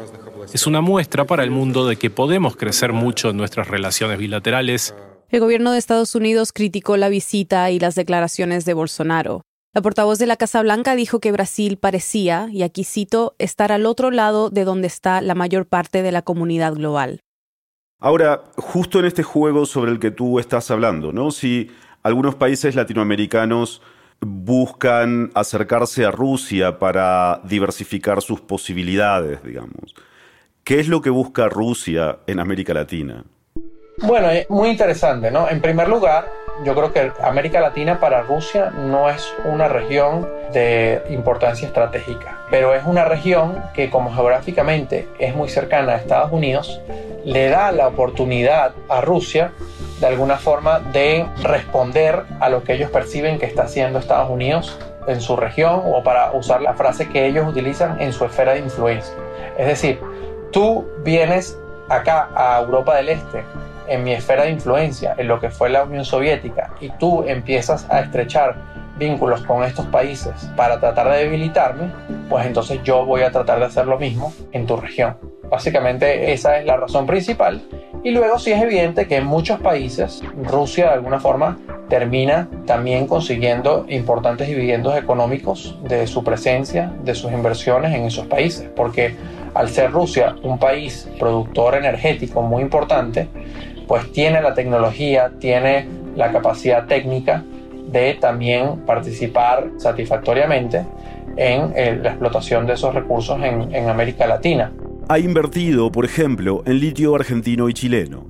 es 0.53 0.67
una 0.67 0.81
muestra 0.81 1.25
para 1.25 1.43
el 1.43 1.51
mundo 1.51 1.87
de 1.87 1.97
que 1.97 2.11
podemos 2.11 2.57
crecer 2.57 2.93
mucho 2.93 3.31
en 3.31 3.39
nuestras 3.39 3.69
relaciones 3.69 4.19
bilaterales 4.19 4.95
el 5.33 5.41
gobierno 5.41 5.73
de 5.73 5.79
Estados 5.79 6.15
Unidos 6.15 6.53
criticó 6.53 6.99
la 6.99 7.09
visita 7.09 7.71
y 7.71 7.81
las 7.81 7.95
declaraciones 7.95 8.67
de 8.67 8.75
Bolsonaro. 8.75 9.41
La 9.75 9.81
portavoz 9.81 10.19
de 10.19 10.27
la 10.27 10.37
Casa 10.37 10.61
Blanca 10.61 10.95
dijo 10.95 11.19
que 11.19 11.33
Brasil 11.33 11.79
parecía, 11.79 12.49
y 12.53 12.63
aquí 12.63 12.85
cito, 12.85 13.35
estar 13.39 13.73
al 13.73 13.87
otro 13.87 14.11
lado 14.11 14.51
de 14.51 14.65
donde 14.65 14.87
está 14.87 15.23
la 15.23 15.35
mayor 15.35 15.65
parte 15.65 16.03
de 16.03 16.13
la 16.13 16.21
comunidad 16.21 16.75
global. 16.75 17.21
Ahora, 17.99 18.43
justo 18.57 18.99
en 18.99 19.07
este 19.07 19.23
juego 19.23 19.65
sobre 19.65 19.91
el 19.91 19.99
que 19.99 20.11
tú 20.11 20.39
estás 20.39 20.71
hablando, 20.71 21.11
¿no? 21.11 21.31
Si 21.31 21.71
algunos 22.03 22.35
países 22.35 22.75
latinoamericanos 22.75 23.81
buscan 24.21 25.31
acercarse 25.35 26.05
a 26.05 26.11
Rusia 26.11 26.79
para 26.79 27.41
diversificar 27.45 28.21
sus 28.21 28.43
posibilidades, 28.43 29.43
digamos. 29.43 29.95
¿Qué 30.65 30.81
es 30.81 30.89
lo 30.89 31.01
que 31.01 31.09
busca 31.09 31.49
Rusia 31.49 32.19
en 32.27 32.41
América 32.41 32.75
Latina? 32.75 33.25
Bueno, 34.03 34.31
es 34.31 34.51
muy 34.51 34.69
interesante, 34.69 35.31
¿no? 35.31 35.49
En 35.49 35.61
primer 35.61 35.87
lugar, 35.89 36.29
yo 36.65 36.75
creo 36.75 36.93
que 36.93 37.13
América 37.23 37.61
Latina 37.61 38.01
para 38.01 38.23
Rusia 38.23 38.71
no 38.71 39.09
es 39.09 39.33
una 39.45 39.69
región 39.69 40.29
de 40.53 41.05
importancia 41.09 41.69
estratégica, 41.69 42.41
pero 42.51 42.75
es 42.75 42.85
una 42.85 43.05
región 43.05 43.63
que 43.75 43.91
como 43.91 44.13
geográficamente 44.13 45.09
es 45.21 45.37
muy 45.37 45.49
cercana 45.49 45.93
a 45.93 45.97
Estados 45.99 46.33
Unidos, 46.33 46.81
le 47.25 47.49
da 47.49 47.71
la 47.71 47.87
oportunidad 47.87 48.73
a 48.89 49.03
Rusia 49.03 49.53
de 50.01 50.07
alguna 50.09 50.37
forma 50.37 50.81
de 50.81 51.25
responder 51.45 52.25
a 52.41 52.49
lo 52.49 52.65
que 52.65 52.73
ellos 52.73 52.91
perciben 52.91 53.39
que 53.39 53.47
está 53.47 53.63
haciendo 53.63 54.01
Estados 54.01 54.31
Unidos 54.31 54.81
en 55.07 55.21
su 55.21 55.37
región 55.37 55.81
o 55.85 56.03
para 56.03 56.33
usar 56.33 56.61
la 56.61 56.75
frase 56.75 57.09
que 57.09 57.25
ellos 57.27 57.47
utilizan 57.47 58.01
en 58.01 58.13
su 58.13 58.25
esfera 58.25 58.55
de 58.55 58.59
influencia. 58.59 59.15
Es 59.57 59.69
decir, 59.69 60.01
tú 60.51 60.89
vienes 61.05 61.57
acá 61.89 62.31
a 62.35 62.61
Europa 62.61 62.97
del 62.97 63.11
Este 63.11 63.45
en 63.89 64.05
mi 64.05 64.13
esfera 64.13 64.45
de 64.45 64.51
influencia, 64.51 65.15
en 65.19 65.29
lo 65.29 65.41
que 65.41 65.51
fue 65.51 65.71
la 65.71 65.85
Unión 65.85 66.05
Soviética, 66.05 66.75
y 66.81 66.91
tú 66.91 67.25
empiezas 67.27 67.89
a 67.91 68.01
estrechar 68.01 68.57
vínculos 68.99 69.43
con 69.43 69.65
estos 69.65 69.87
países 69.87 70.33
para 70.57 70.79
tratar 70.79 71.11
de 71.11 71.25
debilitarme, 71.25 71.91
pues 72.29 72.47
entonces 72.47 72.81
yo 72.85 73.05
voy 73.05 73.23
a 73.23 73.31
tratar 73.31 73.59
de 73.59 73.67
hacer 73.67 73.87
lo 73.87 73.99
mismo 73.99 74.33
en 74.53 74.67
tu 74.67 74.77
región. 74.77 75.17
Básicamente 75.51 76.33
esa 76.33 76.59
es 76.59 76.65
la 76.65 76.77
razón 76.77 77.07
principal. 77.07 77.61
Y 78.05 78.11
luego 78.11 78.39
sí 78.39 78.53
es 78.53 78.61
evidente 78.61 79.07
que 79.07 79.17
en 79.17 79.27
muchos 79.27 79.61
países 79.61 80.23
Rusia 80.43 80.87
de 80.87 80.93
alguna 80.95 81.21
forma 81.21 81.59
termina 81.89 82.49
también 82.67 83.07
consiguiendo 83.07 83.85
importantes 83.89 84.49
dividendos 84.49 84.97
económicos 84.97 85.79
de 85.85 86.07
su 86.07 86.25
presencia, 86.25 86.91
de 87.05 87.15
sus 87.15 87.31
inversiones 87.31 87.95
en 87.95 88.05
esos 88.07 88.27
países, 88.27 88.69
porque 88.75 89.15
al 89.55 89.69
ser 89.69 89.93
Rusia 89.93 90.35
un 90.43 90.59
país 90.59 91.09
productor 91.19 91.75
energético 91.75 92.41
muy 92.41 92.63
importante, 92.63 93.29
pues 93.93 94.11
tiene 94.11 94.41
la 94.41 94.55
tecnología, 94.55 95.35
tiene 95.39 95.87
la 96.17 96.33
capacidad 96.33 96.87
técnica 96.87 97.45
de 97.89 98.15
también 98.15 98.87
participar 98.87 99.71
satisfactoriamente 99.77 100.87
en 101.37 101.75
eh, 101.77 102.01
la 102.03 102.09
explotación 102.09 102.67
de 102.67 102.73
esos 102.73 102.95
recursos 102.95 103.39
en, 103.43 103.75
en 103.75 103.91
América 103.91 104.27
Latina. 104.27 104.73
Ha 105.11 105.19
invertido, 105.19 105.93
por 105.93 106.07
ejemplo, 106.07 106.63
en 106.65 106.81
litio 106.81 107.15
argentino 107.15 107.69
y 107.69 107.75
chileno. 107.75 108.25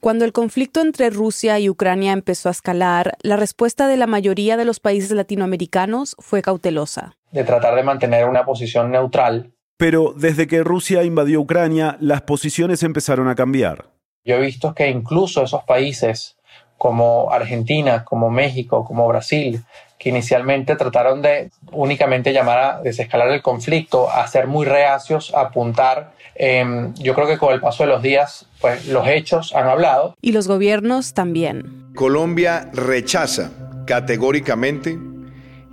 Cuando 0.00 0.24
el 0.24 0.32
conflicto 0.32 0.80
entre 0.80 1.10
Rusia 1.10 1.60
y 1.60 1.70
Ucrania 1.70 2.10
empezó 2.10 2.48
a 2.48 2.52
escalar, 2.52 3.16
la 3.22 3.36
respuesta 3.36 3.86
de 3.86 3.96
la 3.96 4.08
mayoría 4.08 4.56
de 4.56 4.64
los 4.64 4.80
países 4.80 5.12
latinoamericanos 5.12 6.16
fue 6.18 6.42
cautelosa. 6.42 7.16
De 7.30 7.44
tratar 7.44 7.76
de 7.76 7.84
mantener 7.84 8.28
una 8.28 8.44
posición 8.44 8.90
neutral 8.90 9.52
Pero 9.76 10.14
desde 10.16 10.46
que 10.46 10.64
Rusia 10.64 11.04
invadió 11.04 11.40
Ucrania, 11.40 11.96
las 12.00 12.22
posiciones 12.22 12.82
empezaron 12.82 13.28
a 13.28 13.34
cambiar. 13.34 13.86
Yo 14.24 14.36
he 14.36 14.40
visto 14.40 14.74
que 14.74 14.88
incluso 14.88 15.42
esos 15.42 15.62
países 15.64 16.36
como 16.78 17.30
Argentina, 17.30 18.04
como 18.04 18.30
México, 18.30 18.84
como 18.84 19.06
Brasil, 19.08 19.62
que 19.98 20.10
inicialmente 20.10 20.76
trataron 20.76 21.22
de 21.22 21.50
únicamente 21.72 22.32
llamar 22.32 22.58
a 22.58 22.80
desescalar 22.82 23.28
el 23.30 23.42
conflicto, 23.42 24.10
a 24.10 24.26
ser 24.26 24.46
muy 24.46 24.66
reacios, 24.66 25.32
a 25.34 25.42
apuntar. 25.42 26.12
Em, 26.34 26.92
yo 26.94 27.14
creo 27.14 27.26
que 27.26 27.38
con 27.38 27.54
el 27.54 27.60
paso 27.60 27.84
de 27.84 27.90
los 27.90 28.02
días, 28.02 28.46
pues 28.60 28.86
los 28.88 29.06
hechos 29.08 29.54
han 29.54 29.68
hablado. 29.68 30.14
Y 30.20 30.32
los 30.32 30.48
gobiernos 30.48 31.14
también. 31.14 31.92
Colombia 31.94 32.68
rechaza 32.74 33.50
categóricamente 33.86 34.98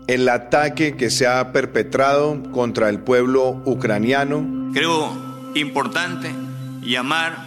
el 0.07 0.27
ataque 0.29 0.95
que 0.95 1.09
se 1.09 1.27
ha 1.27 1.51
perpetrado 1.51 2.41
contra 2.51 2.89
el 2.89 2.99
pueblo 2.99 3.61
ucraniano. 3.65 4.71
Creo 4.73 5.11
importante 5.55 6.31
llamar 6.81 7.37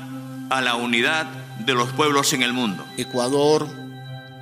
a 0.51 0.63
la 0.63 0.77
unidad 0.77 1.27
de 1.65 1.75
los 1.75 1.93
pueblos 1.93 2.33
en 2.33 2.43
el 2.43 2.53
mundo. 2.53 2.85
Ecuador 2.97 3.67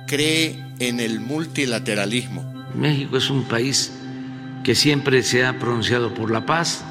cree 0.07 0.63
en 0.79 0.99
el 0.99 1.19
multilateralismo. 1.19 2.43
México 2.73 3.17
es 3.17 3.29
un 3.29 3.43
país 3.43 3.93
que 4.63 4.75
siempre 4.75 5.23
se 5.23 5.45
ha 5.45 5.59
pronunciado 5.59 6.13
por 6.13 6.31
la 6.31 6.45
paz 6.45 6.83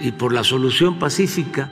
y 0.00 0.12
por 0.12 0.32
la 0.32 0.44
solución 0.44 0.98
pacífica. 0.98 1.70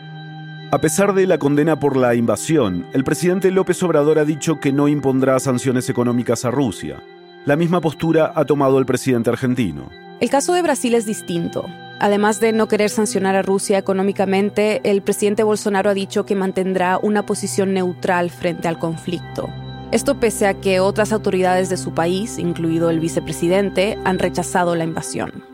A 0.72 0.78
pesar 0.78 1.14
de 1.14 1.26
la 1.26 1.38
condena 1.38 1.80
por 1.80 1.96
la 1.96 2.14
invasión, 2.14 2.86
el 2.92 3.02
presidente 3.02 3.50
López 3.50 3.82
Obrador 3.82 4.18
ha 4.18 4.24
dicho 4.24 4.60
que 4.60 4.72
no 4.72 4.86
impondrá 4.86 5.40
sanciones 5.40 5.88
económicas 5.88 6.44
a 6.44 6.50
Rusia. 6.50 7.02
La 7.46 7.56
misma 7.56 7.80
postura 7.80 8.32
ha 8.34 8.44
tomado 8.44 8.78
el 8.78 8.84
presidente 8.84 9.30
argentino. 9.30 9.88
El 10.20 10.28
caso 10.28 10.52
de 10.52 10.60
Brasil 10.60 10.94
es 10.94 11.06
distinto. 11.06 11.64
Además 11.98 12.38
de 12.38 12.52
no 12.52 12.68
querer 12.68 12.90
sancionar 12.90 13.34
a 13.34 13.40
Rusia 13.40 13.78
económicamente, 13.78 14.82
el 14.84 15.00
presidente 15.00 15.42
Bolsonaro 15.42 15.88
ha 15.88 15.94
dicho 15.94 16.26
que 16.26 16.34
mantendrá 16.34 16.98
una 17.02 17.24
posición 17.24 17.72
neutral 17.72 18.28
frente 18.30 18.68
al 18.68 18.78
conflicto. 18.78 19.48
Esto 19.90 20.20
pese 20.20 20.46
a 20.46 20.60
que 20.60 20.80
otras 20.80 21.12
autoridades 21.12 21.70
de 21.70 21.78
su 21.78 21.94
país, 21.94 22.38
incluido 22.38 22.90
el 22.90 23.00
vicepresidente, 23.00 23.98
han 24.04 24.18
rechazado 24.18 24.76
la 24.76 24.84
invasión. 24.84 25.49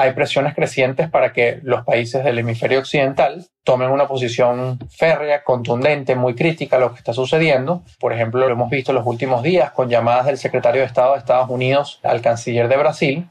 Hay 0.00 0.12
presiones 0.12 0.54
crecientes 0.54 1.10
para 1.10 1.32
que 1.32 1.58
los 1.64 1.84
países 1.84 2.22
del 2.22 2.38
hemisferio 2.38 2.78
occidental 2.78 3.44
tomen 3.64 3.90
una 3.90 4.06
posición 4.06 4.78
férrea, 4.88 5.42
contundente, 5.42 6.14
muy 6.14 6.36
crítica 6.36 6.76
a 6.76 6.78
lo 6.78 6.92
que 6.92 6.98
está 6.98 7.12
sucediendo. 7.12 7.82
Por 7.98 8.12
ejemplo, 8.12 8.46
lo 8.46 8.52
hemos 8.52 8.70
visto 8.70 8.92
en 8.92 8.94
los 8.98 9.06
últimos 9.08 9.42
días 9.42 9.72
con 9.72 9.88
llamadas 9.88 10.26
del 10.26 10.38
secretario 10.38 10.82
de 10.82 10.86
Estado 10.86 11.14
de 11.14 11.18
Estados 11.18 11.50
Unidos 11.50 11.98
al 12.04 12.20
canciller 12.20 12.68
de 12.68 12.76
Brasil. 12.76 13.28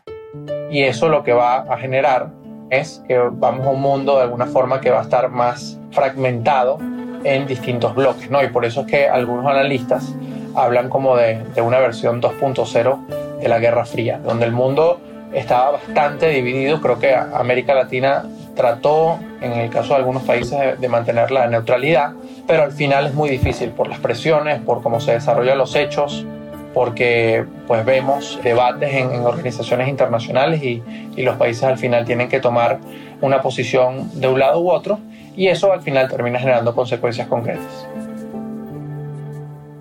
Y 0.69 0.84
eso 0.84 1.08
lo 1.08 1.23
que 1.23 1.32
va 1.32 1.60
a 1.60 1.77
generar 1.77 2.32
es 2.69 3.01
que 3.08 3.17
vamos 3.17 3.65
a 3.65 3.69
un 3.69 3.80
mundo 3.80 4.17
de 4.17 4.23
alguna 4.23 4.47
forma 4.47 4.82
que 4.82 4.89
va 4.89 4.99
a 4.99 5.03
estar 5.03 5.30
más 5.30 5.80
fragmentado 5.91 6.80
en 7.23 7.47
distintos 7.47 7.95
bloques, 7.95 8.30
¿no? 8.30 8.43
Y 8.43 8.49
por 8.49 8.65
eso 8.65 8.82
es 8.82 8.88
que 8.88 9.08
algunos 9.08 9.45
analistas 9.45 10.13
hablan 10.53 10.89
como 10.89 11.15
de, 11.15 11.41
de 11.56 11.62
una 11.62 11.80
versión 11.80 12.21
2.0 12.21 13.39
de 13.39 13.47
la 13.47 13.58
Guerra 13.60 13.86
Fría, 13.86 14.17
donde 14.17 14.45
el 14.45 14.51
mundo 14.51 14.99
estaba 15.38 15.71
bastante 15.71 16.30
dividido. 16.30 16.82
Creo 16.82 17.00
que 17.00 17.13
América 17.13 17.73
Latina 17.73 18.26
trató, 18.56 19.19
en 19.41 19.54
el 19.54 19.69
caso 19.69 19.89
de 19.89 19.95
algunos 19.95 20.23
países, 20.23 20.80
de, 20.80 20.89
mantener 20.89 21.32
la 21.32 21.47
neutralidad, 21.47 22.13
pero 22.47 22.63
al 22.63 22.71
final 22.71 23.08
es 23.08 23.13
muy 23.13 23.30
difícil 23.30 23.69
por 23.69 23.88
las 23.88 24.00
presiones, 24.00 24.60
por 24.62 24.82
cómo 24.82 25.00
se 25.00 25.13
desarrollan 25.13 25.58
los 25.58 25.76
hechos, 25.76 26.26
porque 26.73 27.45
pues 27.67 27.86
vemos 27.86 28.39
debates 28.43 28.93
en, 28.93 29.12
en 29.12 29.21
organizaciones 29.21 29.88
internacionales 29.88 30.63
y, 30.63 30.84
y 31.15 31.21
los 31.21 31.38
países 31.38 31.63
al 31.63 31.78
final 31.78 32.06
tienen 32.06 32.30
que 32.30 32.39
tomar 32.39 32.80
una 33.21 33.41
posición 33.41 34.19
de 34.19 34.28
un 34.28 34.39
lado 34.39 34.60
u 34.60 34.69
otro 34.69 35.00
y 35.36 35.47
eso 35.47 35.71
al 35.71 35.82
final 35.82 36.10
termina 36.10 36.39
generando 36.39 36.73
consecuencias 36.73 37.28
concretas. 37.28 37.88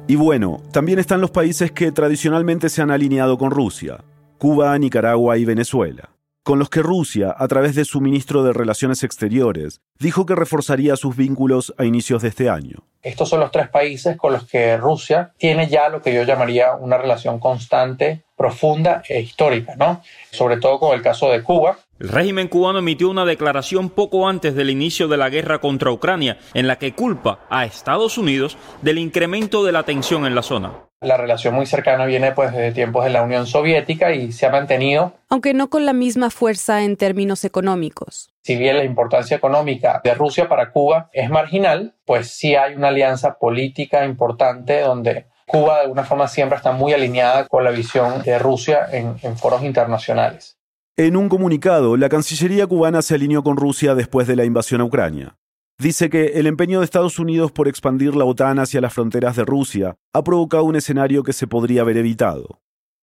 Y 0.09 0.15
bueno, 0.15 0.61
también 0.71 0.99
están 0.99 1.21
los 1.21 1.31
países 1.31 1.73
que 1.73 1.91
tradicionalmente 1.91 2.69
se 2.69 2.81
han 2.81 2.91
alineado 2.91 3.37
con 3.39 3.51
Rusia, 3.51 3.99
Cuba, 4.39 4.79
Nicaragua 4.79 5.39
y 5.39 5.47
Venezuela, 5.47 6.11
con 6.43 6.59
los 6.59 6.69
que 6.69 6.83
Rusia, 6.83 7.35
a 7.37 7.49
través 7.49 7.75
de 7.75 7.87
su 7.87 8.03
ministro 8.03 8.43
de 8.43 8.53
Relaciones 8.53 9.03
Exteriores, 9.03 9.81
dijo 9.99 10.27
que 10.27 10.35
reforzaría 10.35 10.97
sus 10.97 11.17
vínculos 11.17 11.75
a 11.79 11.87
inicios 11.87 12.21
de 12.21 12.29
este 12.29 12.51
año. 12.51 12.85
Estos 13.03 13.31
son 13.31 13.41
los 13.41 13.51
tres 13.51 13.69
países 13.69 14.17
con 14.19 14.35
los 14.35 14.47
que 14.47 14.77
Rusia 14.77 15.33
tiene 15.39 15.69
ya 15.69 15.89
lo 15.89 16.03
que 16.03 16.13
yo 16.13 16.23
llamaría 16.25 16.75
una 16.75 16.99
relación 16.99 17.39
constante, 17.41 18.25
profunda 18.37 19.03
e 19.09 19.21
histórica, 19.21 19.75
¿no? 19.77 20.03
Sobre 20.31 20.59
todo 20.59 20.79
con 20.79 20.95
el 20.95 21.03
caso 21.03 21.31
de 21.31 21.43
Cuba, 21.43 21.79
el 21.99 22.11
régimen 22.11 22.49
cubano 22.49 22.81
emitió 22.81 23.09
una 23.09 23.25
declaración 23.25 23.89
poco 23.89 24.29
antes 24.29 24.55
del 24.55 24.69
inicio 24.69 25.09
de 25.09 25.17
la 25.17 25.31
guerra 25.31 25.61
contra 25.61 25.91
Ucrania, 25.91 26.39
en 26.53 26.67
la 26.67 26.77
que 26.77 26.95
culpa 26.95 27.47
a 27.49 27.65
Estados 27.65 28.19
Unidos 28.19 28.59
del 28.83 28.99
incremento 28.99 29.65
de 29.65 29.73
la 29.73 29.85
tensión 29.85 30.27
en 30.27 30.35
la 30.35 30.43
zona. 30.43 30.86
La 31.01 31.19
relación 31.19 31.55
muy 31.55 31.67
cercana 31.67 32.07
viene 32.07 32.33
pues 32.33 32.53
desde 32.53 32.73
tiempos 32.73 33.05
de 33.05 33.11
la 33.11 33.23
Unión 33.23 33.47
Soviética 33.47 34.13
y 34.13 34.33
se 34.33 34.47
ha 34.47 34.51
mantenido. 34.51 35.13
Aunque 35.29 35.53
no 35.53 35.69
con 35.69 35.85
la 35.85 35.93
misma 35.93 36.31
fuerza 36.31 36.83
en 36.85 36.97
términos 36.97 37.45
económicos. 37.45 38.31
Si 38.43 38.57
bien 38.57 38.79
la 38.79 38.85
importancia 38.85 39.37
económica 39.37 40.01
de 40.03 40.15
Rusia 40.15 40.49
para 40.49 40.71
Cuba 40.71 41.11
es 41.13 41.29
marginal, 41.29 41.95
pues 42.07 42.31
sí 42.31 42.55
hay 42.55 42.75
una 42.75 42.89
alianza 42.89 43.39
política 43.39 44.07
importante 44.07 44.81
donde 44.81 45.27
Cuba 45.47 45.77
de 45.77 45.83
alguna 45.83 46.05
forma 46.05 46.29
siempre 46.29 46.57
está 46.57 46.73
muy 46.73 46.93
alineada 46.93 47.47
con 47.47 47.63
la 47.63 47.71
visión 47.71 48.23
de 48.23 48.39
Rusia 48.39 48.87
en, 48.91 49.17
en 49.23 49.37
foros 49.37 49.63
internacionales. 49.63 50.57
En 50.97 51.15
un 51.15 51.29
comunicado, 51.29 51.99
la 51.99 52.09
Cancillería 52.09 52.67
cubana 52.67 53.03
se 53.03 53.15
alineó 53.15 53.43
con 53.43 53.59
Rusia 53.59 53.95
después 53.95 54.27
de 54.27 54.35
la 54.35 54.47
invasión 54.47 54.81
a 54.81 54.85
Ucrania. 54.85 55.37
Dice 55.79 56.09
que 56.09 56.39
el 56.39 56.47
empeño 56.47 56.79
de 56.79 56.87
Estados 56.87 57.19
Unidos 57.19 57.53
por 57.53 57.69
expandir 57.69 58.17
la 58.17 58.25
OTAN 58.25 58.59
hacia 58.59 58.81
las 58.81 58.95
fronteras 58.95 59.37
de 59.37 59.45
Rusia 59.45 59.97
ha 60.15 60.25
provocado 60.25 60.65
un 60.65 60.77
escenario 60.77 61.23
que 61.23 61.35
se 61.35 61.47
podría 61.47 61.83
haber 61.83 61.99
evitado. 61.99 62.61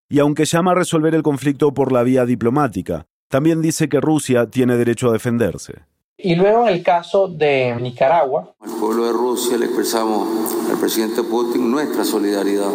Y 0.09 0.21
aunque 0.21 0.47
llama 0.47 0.73
a 0.73 0.77
resolver 0.77 1.15
el 1.15 1.23
conflicto 1.23 1.75
por 1.75 1.93
la 1.93 2.03
vía 2.03 2.25
diplomática, 2.25 3.07
también 3.29 3.61
dice 3.61 3.91
que 3.91 4.01
Rusia 4.01 4.49
tiene 4.49 4.77
derecho 4.79 5.11
a 5.11 5.13
defenderse. 5.13 5.85
Y 6.25 6.37
luego 6.37 6.69
en 6.69 6.75
el 6.75 6.85
caso 6.85 7.27
de 7.27 7.75
Nicaragua. 7.81 8.55
Al 8.61 8.71
pueblo 8.79 9.07
de 9.07 9.13
Rusia 9.13 9.59
le 9.59 9.65
expresamos 9.65 10.29
al 10.71 10.79
presidente 10.79 11.25
Putin 11.25 11.69
nuestra 11.69 12.05
solidaridad. 12.05 12.71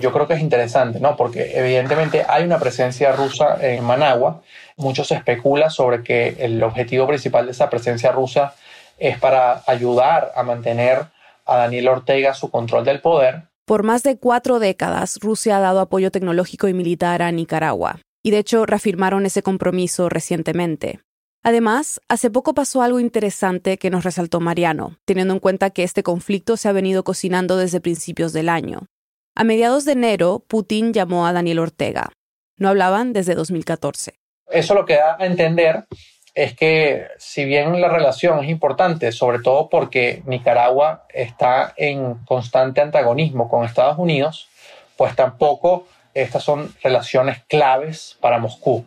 Yo 0.00 0.12
creo 0.12 0.26
que 0.26 0.32
es 0.34 0.40
interesante, 0.40 0.98
¿no? 0.98 1.14
Porque 1.14 1.58
evidentemente 1.58 2.24
hay 2.26 2.44
una 2.44 2.58
presencia 2.58 3.12
rusa 3.12 3.58
en 3.60 3.84
Managua. 3.84 4.40
Mucho 4.78 5.04
se 5.04 5.14
especula 5.14 5.68
sobre 5.68 6.02
que 6.02 6.36
el 6.38 6.62
objetivo 6.62 7.06
principal 7.06 7.44
de 7.44 7.52
esa 7.52 7.68
presencia 7.68 8.12
rusa 8.12 8.54
es 8.98 9.18
para 9.18 9.62
ayudar 9.66 10.32
a 10.34 10.42
mantener 10.42 11.06
a 11.44 11.56
Daniel 11.58 11.88
Ortega 11.88 12.32
su 12.32 12.50
control 12.50 12.86
del 12.86 13.02
poder. 13.02 13.42
Por 13.66 13.82
más 13.82 14.02
de 14.02 14.16
cuatro 14.16 14.58
décadas, 14.58 15.18
Rusia 15.20 15.58
ha 15.58 15.60
dado 15.60 15.80
apoyo 15.80 16.10
tecnológico 16.10 16.66
y 16.68 16.72
militar 16.72 17.20
a 17.20 17.30
Nicaragua 17.30 18.00
y 18.22 18.30
de 18.30 18.38
hecho 18.38 18.66
reafirmaron 18.66 19.26
ese 19.26 19.42
compromiso 19.42 20.08
recientemente. 20.08 21.00
Además, 21.42 22.00
hace 22.08 22.30
poco 22.30 22.54
pasó 22.54 22.82
algo 22.82 23.00
interesante 23.00 23.76
que 23.76 23.90
nos 23.90 24.04
resaltó 24.04 24.38
Mariano, 24.38 24.98
teniendo 25.04 25.34
en 25.34 25.40
cuenta 25.40 25.70
que 25.70 25.82
este 25.82 26.04
conflicto 26.04 26.56
se 26.56 26.68
ha 26.68 26.72
venido 26.72 27.02
cocinando 27.02 27.56
desde 27.56 27.80
principios 27.80 28.32
del 28.32 28.48
año. 28.48 28.86
A 29.34 29.44
mediados 29.44 29.84
de 29.84 29.92
enero, 29.92 30.44
Putin 30.46 30.92
llamó 30.92 31.26
a 31.26 31.32
Daniel 31.32 31.58
Ortega. 31.58 32.12
No 32.58 32.68
hablaban 32.68 33.12
desde 33.12 33.34
2014. 33.34 34.14
Eso 34.50 34.74
lo 34.74 34.84
que 34.84 34.94
da 34.94 35.16
a 35.18 35.26
entender 35.26 35.86
es 36.34 36.54
que 36.54 37.08
si 37.18 37.44
bien 37.44 37.80
la 37.80 37.88
relación 37.88 38.42
es 38.44 38.50
importante, 38.50 39.10
sobre 39.10 39.40
todo 39.40 39.68
porque 39.68 40.22
Nicaragua 40.26 41.06
está 41.12 41.74
en 41.76 42.14
constante 42.24 42.80
antagonismo 42.80 43.48
con 43.48 43.64
Estados 43.64 43.98
Unidos, 43.98 44.48
pues 44.96 45.16
tampoco 45.16 45.86
estas 46.14 46.44
son 46.44 46.72
relaciones 46.82 47.42
claves 47.48 48.16
para 48.20 48.38
Moscú. 48.38 48.84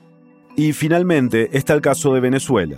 Y 0.56 0.74
finalmente 0.74 1.50
está 1.54 1.74
el 1.74 1.82
caso 1.82 2.14
de 2.14 2.22
Venezuela. 2.22 2.78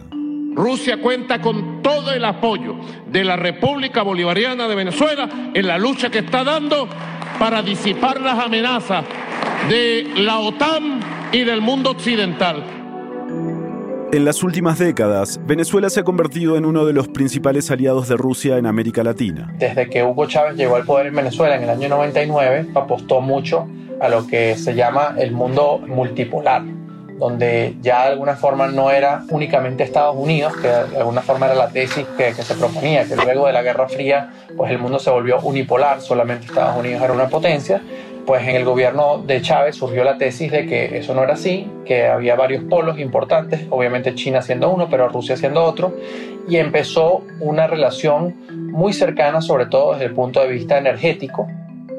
Rusia 0.55 0.99
cuenta 0.99 1.39
con 1.39 1.83
todo 1.83 2.11
el 2.11 2.25
apoyo 2.25 2.75
de 3.11 3.23
la 3.23 3.35
República 3.35 4.01
Bolivariana 4.01 4.67
de 4.67 4.75
Venezuela 4.75 5.29
en 5.53 5.67
la 5.67 5.77
lucha 5.77 6.09
que 6.09 6.19
está 6.19 6.43
dando 6.43 6.89
para 7.37 7.61
disipar 7.61 8.19
las 8.19 8.39
amenazas 8.39 9.05
de 9.69 10.07
la 10.15 10.39
OTAN 10.39 10.99
y 11.31 11.43
del 11.43 11.61
mundo 11.61 11.91
occidental. 11.91 12.63
En 14.11 14.23
las 14.25 14.41
últimas 14.41 14.79
décadas, 14.79 15.39
Venezuela 15.45 15.89
se 15.89 15.99
ha 15.99 16.03
convertido 16.03 16.55
en 16.55 16.65
uno 16.65 16.85
de 16.85 16.93
los 16.93 17.09
principales 17.09 17.69
aliados 17.69 18.07
de 18.07 18.15
Rusia 18.15 18.57
en 18.57 18.65
América 18.65 19.03
Latina. 19.03 19.53
Desde 19.59 19.89
que 19.89 20.01
Hugo 20.01 20.25
Chávez 20.27 20.55
llegó 20.55 20.77
al 20.77 20.85
poder 20.85 21.07
en 21.07 21.15
Venezuela 21.15 21.57
en 21.57 21.63
el 21.63 21.69
año 21.69 21.89
99, 21.89 22.67
apostó 22.73 23.19
mucho 23.19 23.67
a 23.99 24.09
lo 24.09 24.27
que 24.27 24.55
se 24.55 24.75
llama 24.75 25.15
el 25.17 25.31
mundo 25.31 25.79
multipolar, 25.79 26.63
donde 27.17 27.75
ya 27.81 28.05
de 28.05 28.11
alguna 28.11 28.35
forma 28.35 28.67
no 28.67 28.91
era 28.91 29.23
únicamente 29.29 29.83
Estados 29.83 30.15
Unidos, 30.15 30.55
que 30.57 30.67
de 30.67 30.97
alguna 30.97 31.21
forma 31.21 31.47
era 31.47 31.55
la 31.55 31.69
tesis 31.69 32.05
que, 32.17 32.33
se 32.33 32.55
proponía, 32.55 33.05
que 33.05 33.15
luego 33.15 33.47
de 33.47 33.53
la 33.53 33.63
Guerra 33.63 33.87
Fría 33.89 34.29
pues 34.55 34.71
el 34.71 34.77
mundo 34.77 34.99
se 34.99 35.09
volvió 35.09 35.39
unipolar, 35.41 36.01
solamente 36.01 36.45
Estados 36.45 36.77
Unidos 36.77 37.01
era 37.01 37.13
una 37.13 37.27
potencia, 37.27 37.81
pues 38.27 38.43
en 38.43 38.57
el 38.57 38.65
gobierno 38.65 39.19
de 39.25 39.41
Chávez 39.41 39.77
surgió 39.77 40.03
la 40.03 40.17
tesis 40.17 40.51
de 40.51 40.65
que 40.67 40.97
eso 40.97 41.13
no 41.15 41.23
era 41.23 41.33
así, 41.33 41.71
que 41.85 42.07
había 42.07 42.35
varios 42.35 42.65
polos 42.65 42.99
importantes, 42.99 43.61
obviamente 43.69 44.13
China 44.15 44.41
siendo 44.41 44.69
uno, 44.69 44.89
pero 44.89 45.07
Rusia 45.07 45.37
siendo 45.37 45.63
otro, 45.63 45.95
y 46.47 46.57
empezó 46.57 47.23
una 47.39 47.67
relación 47.67 48.35
muy 48.51 48.91
cercana, 48.91 49.41
sobre 49.41 49.65
todo 49.67 49.93
desde 49.93 50.05
el 50.05 50.13
punto 50.13 50.41
de 50.41 50.49
vista 50.49 50.77
energético. 50.77 51.47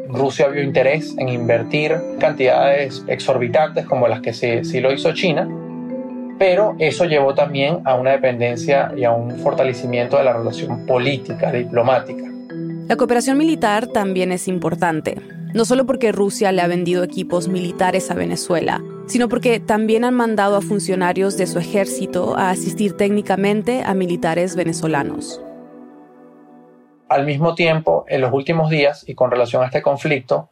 Rusia 0.09 0.49
vio 0.49 0.63
interés 0.63 1.15
en 1.19 1.29
invertir 1.29 1.97
cantidades 2.19 3.05
exorbitantes 3.07 3.87
como 3.87 4.09
las 4.09 4.21
que 4.21 4.33
sí, 4.33 4.81
lo 4.81 4.93
hizo 4.93 5.13
China, 5.13 5.49
pero 6.39 6.77
eso 6.79 7.05
llevó 7.05 7.35
también 7.35 7.81
a 7.85 7.95
una 7.95 8.13
dependencia 8.13 8.93
y 8.97 9.05
a 9.05 9.13
un 9.13 9.39
fortalecimiento 9.39 10.17
de 10.17 10.25
la 10.25 10.33
relación 10.33 10.87
política, 10.87 11.53
diplomática. 11.53 12.25
La 12.89 12.97
cooperación 12.97 13.37
militar 13.37 13.87
también 13.89 14.33
es 14.33 14.49
importante 14.49 15.17
no 15.55 15.65
solo 15.65 15.87
porque 15.87 16.13
Rusia 16.13 16.53
le 16.53 16.63
ha 16.63 16.67
vendido 16.67 17.03
equipos 17.03 17.49
militares 17.49 18.11
a 18.11 18.15
Venezuela, 18.15 18.83
sino 19.07 19.29
porque 19.29 19.61
también 19.61 20.05
han 20.05 20.15
mandado 20.15 20.57
a 20.57 20.61
funcionarios 20.61 21.37
de 21.37 21.47
su 21.47 21.59
ejército 21.59 22.37
a 22.37 22.51
asistir 22.51 22.93
técnicamente 22.93 23.83
a 23.85 23.95
militares 23.95 24.57
venezolanos. 24.57 25.41
Al 27.09 27.25
mismo 27.25 27.55
tiempo, 27.55 28.05
en 28.09 28.21
los 28.21 28.33
últimos 28.33 28.69
días 28.69 29.05
y 29.09 29.15
con 29.15 29.31
relación 29.31 29.63
a 29.63 29.67
este 29.67 29.81
conflicto, 29.81 30.51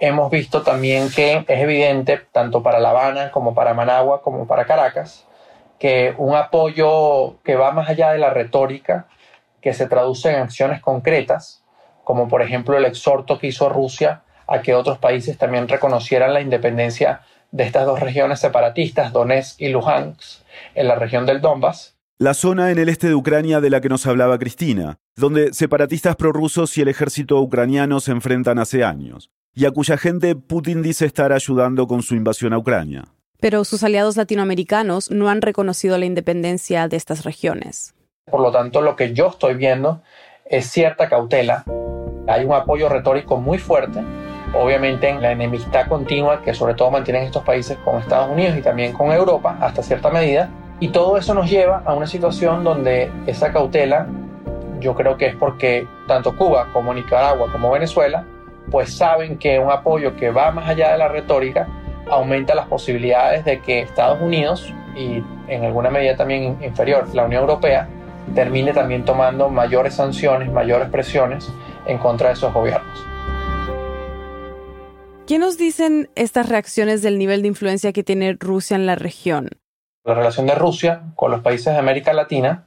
hemos 0.00 0.30
visto 0.30 0.62
también 0.62 1.08
que 1.10 1.44
es 1.48 1.60
evidente, 1.60 2.20
tanto 2.30 2.62
para 2.62 2.78
La 2.78 2.90
Habana 2.90 3.30
como 3.30 3.54
para 3.54 3.74
Managua 3.74 4.20
como 4.20 4.46
para 4.46 4.66
Caracas, 4.66 5.26
que 5.78 6.14
un 6.18 6.34
apoyo 6.34 7.42
que 7.42 7.56
va 7.56 7.72
más 7.72 7.88
allá 7.88 8.12
de 8.12 8.18
la 8.18 8.30
retórica, 8.30 9.06
que 9.62 9.72
se 9.72 9.86
traduce 9.86 10.30
en 10.30 10.42
acciones 10.42 10.80
concretas, 10.80 11.64
como 12.04 12.28
por 12.28 12.42
ejemplo 12.42 12.76
el 12.76 12.84
exhorto 12.84 13.38
que 13.38 13.46
hizo 13.46 13.70
Rusia 13.70 14.22
a 14.46 14.60
que 14.60 14.74
otros 14.74 14.98
países 14.98 15.38
también 15.38 15.68
reconocieran 15.68 16.34
la 16.34 16.42
independencia 16.42 17.22
de 17.50 17.64
estas 17.64 17.86
dos 17.86 18.00
regiones 18.00 18.40
separatistas, 18.40 19.12
Donetsk 19.12 19.60
y 19.60 19.68
Luhansk, 19.68 20.42
en 20.74 20.88
la 20.88 20.96
región 20.96 21.24
del 21.24 21.40
Donbass. 21.40 21.93
La 22.18 22.32
zona 22.32 22.70
en 22.70 22.78
el 22.78 22.88
este 22.88 23.08
de 23.08 23.16
Ucrania 23.16 23.60
de 23.60 23.70
la 23.70 23.80
que 23.80 23.88
nos 23.88 24.06
hablaba 24.06 24.38
Cristina, 24.38 24.98
donde 25.16 25.52
separatistas 25.52 26.14
prorrusos 26.14 26.78
y 26.78 26.80
el 26.80 26.86
ejército 26.86 27.40
ucraniano 27.40 27.98
se 27.98 28.12
enfrentan 28.12 28.60
hace 28.60 28.84
años, 28.84 29.30
y 29.52 29.64
a 29.64 29.72
cuya 29.72 29.96
gente 29.96 30.36
Putin 30.36 30.80
dice 30.80 31.06
estar 31.06 31.32
ayudando 31.32 31.88
con 31.88 32.02
su 32.02 32.14
invasión 32.14 32.52
a 32.52 32.58
Ucrania. 32.58 33.06
Pero 33.40 33.64
sus 33.64 33.82
aliados 33.82 34.16
latinoamericanos 34.16 35.10
no 35.10 35.28
han 35.28 35.42
reconocido 35.42 35.98
la 35.98 36.04
independencia 36.04 36.86
de 36.86 36.96
estas 36.96 37.24
regiones. 37.24 37.94
Por 38.30 38.42
lo 38.42 38.52
tanto, 38.52 38.80
lo 38.80 38.94
que 38.94 39.12
yo 39.12 39.30
estoy 39.30 39.56
viendo 39.56 40.00
es 40.44 40.66
cierta 40.66 41.08
cautela. 41.08 41.64
Hay 42.28 42.44
un 42.44 42.52
apoyo 42.52 42.88
retórico 42.88 43.38
muy 43.38 43.58
fuerte 43.58 44.04
obviamente 44.56 45.08
en 45.08 45.20
la 45.20 45.32
enemistad 45.32 45.88
continua 45.88 46.40
que 46.40 46.54
sobre 46.54 46.74
todo 46.74 46.88
mantienen 46.90 47.24
estos 47.24 47.42
países 47.42 47.76
con 47.78 47.96
Estados 47.96 48.30
Unidos 48.30 48.56
y 48.56 48.62
también 48.62 48.92
con 48.92 49.10
Europa 49.10 49.58
hasta 49.60 49.82
cierta 49.82 50.10
medida. 50.10 50.48
Y 50.80 50.88
todo 50.88 51.16
eso 51.16 51.34
nos 51.34 51.50
lleva 51.50 51.82
a 51.84 51.94
una 51.94 52.06
situación 52.06 52.64
donde 52.64 53.10
esa 53.26 53.52
cautela, 53.52 54.08
yo 54.80 54.94
creo 54.94 55.16
que 55.16 55.26
es 55.26 55.36
porque 55.36 55.86
tanto 56.06 56.36
Cuba 56.36 56.68
como 56.72 56.92
Nicaragua 56.92 57.50
como 57.52 57.70
Venezuela, 57.70 58.24
pues 58.70 58.96
saben 58.96 59.38
que 59.38 59.58
un 59.58 59.70
apoyo 59.70 60.16
que 60.16 60.30
va 60.30 60.50
más 60.50 60.68
allá 60.68 60.92
de 60.92 60.98
la 60.98 61.08
retórica 61.08 61.68
aumenta 62.10 62.54
las 62.54 62.66
posibilidades 62.66 63.44
de 63.44 63.60
que 63.60 63.80
Estados 63.80 64.20
Unidos 64.20 64.72
y 64.96 65.22
en 65.48 65.64
alguna 65.64 65.90
medida 65.90 66.16
también 66.16 66.58
inferior 66.62 67.06
la 67.14 67.24
Unión 67.24 67.42
Europea 67.42 67.88
termine 68.34 68.72
también 68.72 69.04
tomando 69.04 69.48
mayores 69.48 69.94
sanciones, 69.94 70.50
mayores 70.50 70.88
presiones 70.88 71.50
en 71.86 71.98
contra 71.98 72.28
de 72.28 72.34
esos 72.34 72.52
gobiernos. 72.52 73.06
¿Qué 75.26 75.38
nos 75.38 75.56
dicen 75.56 76.10
estas 76.16 76.48
reacciones 76.48 77.00
del 77.00 77.18
nivel 77.18 77.42
de 77.42 77.48
influencia 77.48 77.92
que 77.92 78.02
tiene 78.02 78.36
Rusia 78.38 78.76
en 78.76 78.86
la 78.86 78.94
región? 78.94 79.48
La 80.04 80.14
relación 80.14 80.46
de 80.46 80.54
Rusia 80.54 81.02
con 81.14 81.30
los 81.30 81.40
países 81.40 81.72
de 81.72 81.78
América 81.78 82.12
Latina 82.12 82.66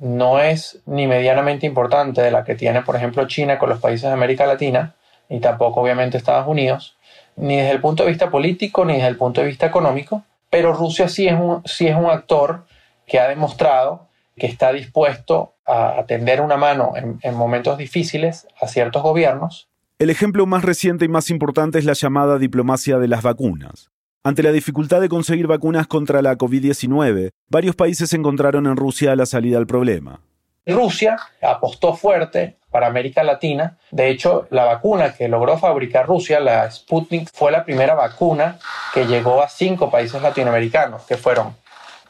no 0.00 0.40
es 0.40 0.80
ni 0.86 1.06
medianamente 1.06 1.66
importante 1.66 2.22
de 2.22 2.30
la 2.30 2.44
que 2.44 2.54
tiene, 2.54 2.82
por 2.82 2.96
ejemplo, 2.96 3.26
China 3.26 3.58
con 3.58 3.68
los 3.68 3.80
países 3.80 4.08
de 4.08 4.14
América 4.14 4.46
Latina, 4.46 4.94
ni 5.28 5.40
tampoco 5.40 5.80
obviamente 5.80 6.16
Estados 6.16 6.48
Unidos, 6.48 6.96
ni 7.36 7.56
desde 7.56 7.72
el 7.72 7.80
punto 7.80 8.04
de 8.04 8.10
vista 8.10 8.30
político, 8.30 8.84
ni 8.84 8.94
desde 8.94 9.08
el 9.08 9.16
punto 9.16 9.40
de 9.40 9.48
vista 9.48 9.66
económico, 9.66 10.24
pero 10.48 10.72
Rusia 10.72 11.08
sí 11.08 11.26
es 11.26 11.38
un, 11.38 11.62
sí 11.64 11.88
es 11.88 11.96
un 11.96 12.06
actor 12.06 12.64
que 13.06 13.20
ha 13.20 13.28
demostrado 13.28 14.06
que 14.36 14.46
está 14.46 14.72
dispuesto 14.72 15.54
a 15.66 16.04
tender 16.06 16.40
una 16.40 16.56
mano 16.56 16.92
en, 16.96 17.18
en 17.22 17.34
momentos 17.34 17.76
difíciles 17.76 18.46
a 18.60 18.68
ciertos 18.68 19.02
gobiernos 19.02 19.68
el 19.98 20.10
ejemplo 20.10 20.46
más 20.46 20.64
reciente 20.64 21.04
y 21.06 21.08
más 21.08 21.28
importante 21.28 21.80
es 21.80 21.84
la 21.84 21.92
llamada 21.94 22.38
diplomacia 22.38 22.98
de 22.98 23.08
las 23.08 23.22
vacunas. 23.22 23.90
Ante 24.24 24.42
la 24.42 24.52
dificultad 24.52 25.00
de 25.00 25.08
conseguir 25.08 25.46
vacunas 25.46 25.86
contra 25.86 26.22
la 26.22 26.36
COVID-19, 26.36 27.30
varios 27.48 27.76
países 27.76 28.12
encontraron 28.12 28.66
en 28.66 28.76
Rusia 28.76 29.14
la 29.14 29.26
salida 29.26 29.58
al 29.58 29.66
problema. 29.66 30.20
Rusia 30.66 31.16
apostó 31.40 31.94
fuerte 31.94 32.58
para 32.70 32.88
América 32.88 33.22
Latina. 33.22 33.78
De 33.90 34.10
hecho, 34.10 34.46
la 34.50 34.64
vacuna 34.64 35.14
que 35.14 35.28
logró 35.28 35.56
fabricar 35.56 36.06
Rusia, 36.06 36.40
la 36.40 36.70
Sputnik, 36.70 37.30
fue 37.32 37.52
la 37.52 37.64
primera 37.64 37.94
vacuna 37.94 38.58
que 38.92 39.06
llegó 39.06 39.40
a 39.42 39.48
cinco 39.48 39.90
países 39.90 40.20
latinoamericanos, 40.20 41.04
que 41.04 41.16
fueron 41.16 41.56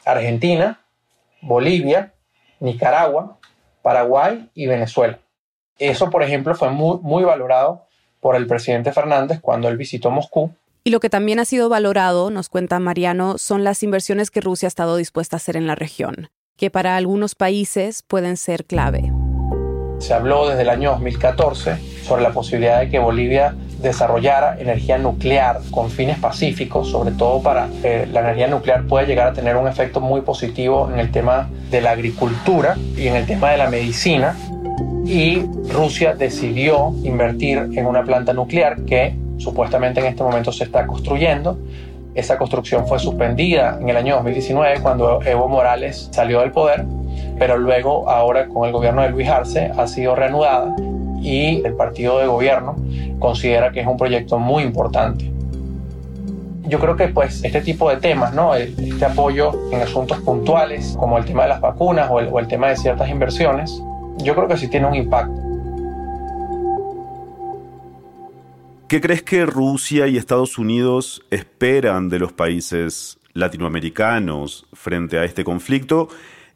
Argentina, 0.03 0.81
Bolivia, 1.41 2.13
Nicaragua, 2.59 3.37
Paraguay 3.81 4.49
y 4.53 4.67
Venezuela. 4.67 5.19
Eso, 5.77 6.09
por 6.09 6.23
ejemplo, 6.23 6.55
fue 6.55 6.71
muy, 6.71 6.97
muy 7.01 7.23
valorado 7.23 7.85
por 8.19 8.35
el 8.35 8.47
presidente 8.47 8.91
Fernández 8.91 9.39
cuando 9.39 9.69
él 9.69 9.77
visitó 9.77 10.11
Moscú. 10.11 10.53
Y 10.83 10.91
lo 10.91 10.99
que 10.99 11.09
también 11.09 11.39
ha 11.39 11.45
sido 11.45 11.69
valorado, 11.69 12.29
nos 12.29 12.49
cuenta 12.49 12.79
Mariano, 12.79 13.37
son 13.37 13.63
las 13.63 13.83
inversiones 13.83 14.31
que 14.31 14.41
Rusia 14.41 14.67
ha 14.67 14.69
estado 14.69 14.95
dispuesta 14.95 15.35
a 15.35 15.37
hacer 15.37 15.57
en 15.57 15.67
la 15.67 15.75
región, 15.75 16.29
que 16.57 16.69
para 16.69 16.95
algunos 16.95 17.35
países 17.35 18.03
pueden 18.03 18.37
ser 18.37 18.65
clave. 18.65 19.11
Se 19.99 20.13
habló 20.13 20.47
desde 20.47 20.61
el 20.61 20.69
año 20.69 20.91
2014 20.91 21.77
sobre 22.03 22.23
la 22.23 22.31
posibilidad 22.31 22.79
de 22.79 22.89
que 22.89 22.99
Bolivia 22.99 23.53
desarrollara 23.81 24.59
energía 24.59 24.97
nuclear 24.97 25.59
con 25.71 25.89
fines 25.89 26.17
pacíficos, 26.17 26.89
sobre 26.89 27.11
todo 27.11 27.41
para 27.41 27.69
que 27.81 28.05
la 28.05 28.21
energía 28.21 28.47
nuclear 28.47 28.87
pueda 28.87 29.05
llegar 29.05 29.27
a 29.27 29.33
tener 29.33 29.57
un 29.57 29.67
efecto 29.67 29.99
muy 29.99 30.21
positivo 30.21 30.89
en 30.91 30.99
el 30.99 31.11
tema 31.11 31.49
de 31.69 31.81
la 31.81 31.91
agricultura 31.91 32.77
y 32.95 33.07
en 33.07 33.15
el 33.15 33.25
tema 33.25 33.51
de 33.51 33.57
la 33.57 33.69
medicina 33.69 34.37
y 35.05 35.43
Rusia 35.71 36.13
decidió 36.13 36.93
invertir 37.03 37.57
en 37.57 37.85
una 37.85 38.03
planta 38.03 38.31
nuclear 38.31 38.85
que 38.85 39.15
supuestamente 39.39 39.99
en 39.99 40.05
este 40.05 40.21
momento 40.23 40.51
se 40.51 40.65
está 40.65 40.85
construyendo. 40.85 41.57
Esa 42.13 42.37
construcción 42.37 42.87
fue 42.87 42.99
suspendida 42.99 43.77
en 43.79 43.89
el 43.89 43.97
año 43.97 44.15
2019 44.15 44.81
cuando 44.81 45.21
Evo 45.23 45.47
Morales 45.47 46.09
salió 46.11 46.41
del 46.41 46.51
poder, 46.51 46.85
pero 47.37 47.57
luego 47.57 48.09
ahora 48.09 48.47
con 48.47 48.67
el 48.67 48.71
gobierno 48.71 49.01
de 49.01 49.09
Luis 49.09 49.27
Arce 49.27 49.71
ha 49.75 49.87
sido 49.87 50.15
reanudada 50.15 50.75
y 51.21 51.65
el 51.65 51.73
partido 51.73 52.19
de 52.19 52.27
gobierno 52.27 52.75
considera 53.19 53.71
que 53.71 53.81
es 53.81 53.87
un 53.87 53.97
proyecto 53.97 54.37
muy 54.39 54.63
importante. 54.63 55.31
Yo 56.67 56.79
creo 56.79 56.95
que 56.95 57.07
pues 57.07 57.43
este 57.43 57.61
tipo 57.61 57.89
de 57.89 57.97
temas, 57.97 58.33
¿no? 58.33 58.53
este 58.53 59.05
apoyo 59.05 59.51
en 59.71 59.81
asuntos 59.81 60.19
puntuales 60.19 60.95
como 60.99 61.17
el 61.17 61.25
tema 61.25 61.43
de 61.43 61.49
las 61.49 61.61
vacunas 61.61 62.09
o 62.11 62.19
el, 62.19 62.27
o 62.31 62.39
el 62.39 62.47
tema 62.47 62.69
de 62.69 62.75
ciertas 62.75 63.09
inversiones, 63.09 63.81
yo 64.17 64.35
creo 64.35 64.47
que 64.47 64.57
sí 64.57 64.67
tiene 64.67 64.87
un 64.87 64.95
impacto. 64.95 65.38
¿Qué 68.89 69.01
crees 69.01 69.21
que 69.21 69.45
Rusia 69.45 70.07
y 70.07 70.17
Estados 70.17 70.57
Unidos 70.57 71.21
esperan 71.29 72.09
de 72.09 72.17
los 72.17 72.33
países 72.33 73.19
latinoamericanos 73.33 74.65
frente 74.73 75.19
a 75.19 75.25
este 75.25 75.43
conflicto? 75.43 76.07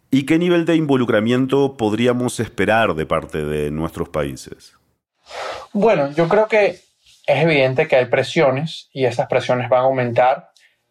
¿Y 0.10 0.26
qué 0.26 0.39
nivel 0.39 0.65
de 0.65 0.76
involucramiento 0.76 1.78
podríamos 1.78 2.39
esperar 2.39 2.96
de 2.96 3.06
parte 3.06 3.46
de 3.46 3.69
nuestros 3.69 4.10
países? 4.10 4.76
Bueno, 5.74 6.12
yo 6.13 6.28
creo 6.28 6.48
que 6.48 6.65
es 6.65 6.84
evidente 7.28 7.88
que 7.88 7.98
hay 7.98 8.06
presiones 8.06 8.89
y 8.91 9.06
esas 9.06 9.28
presiones 9.28 9.69
van 9.69 9.82
a 9.82 9.84
aumentar 9.84 10.50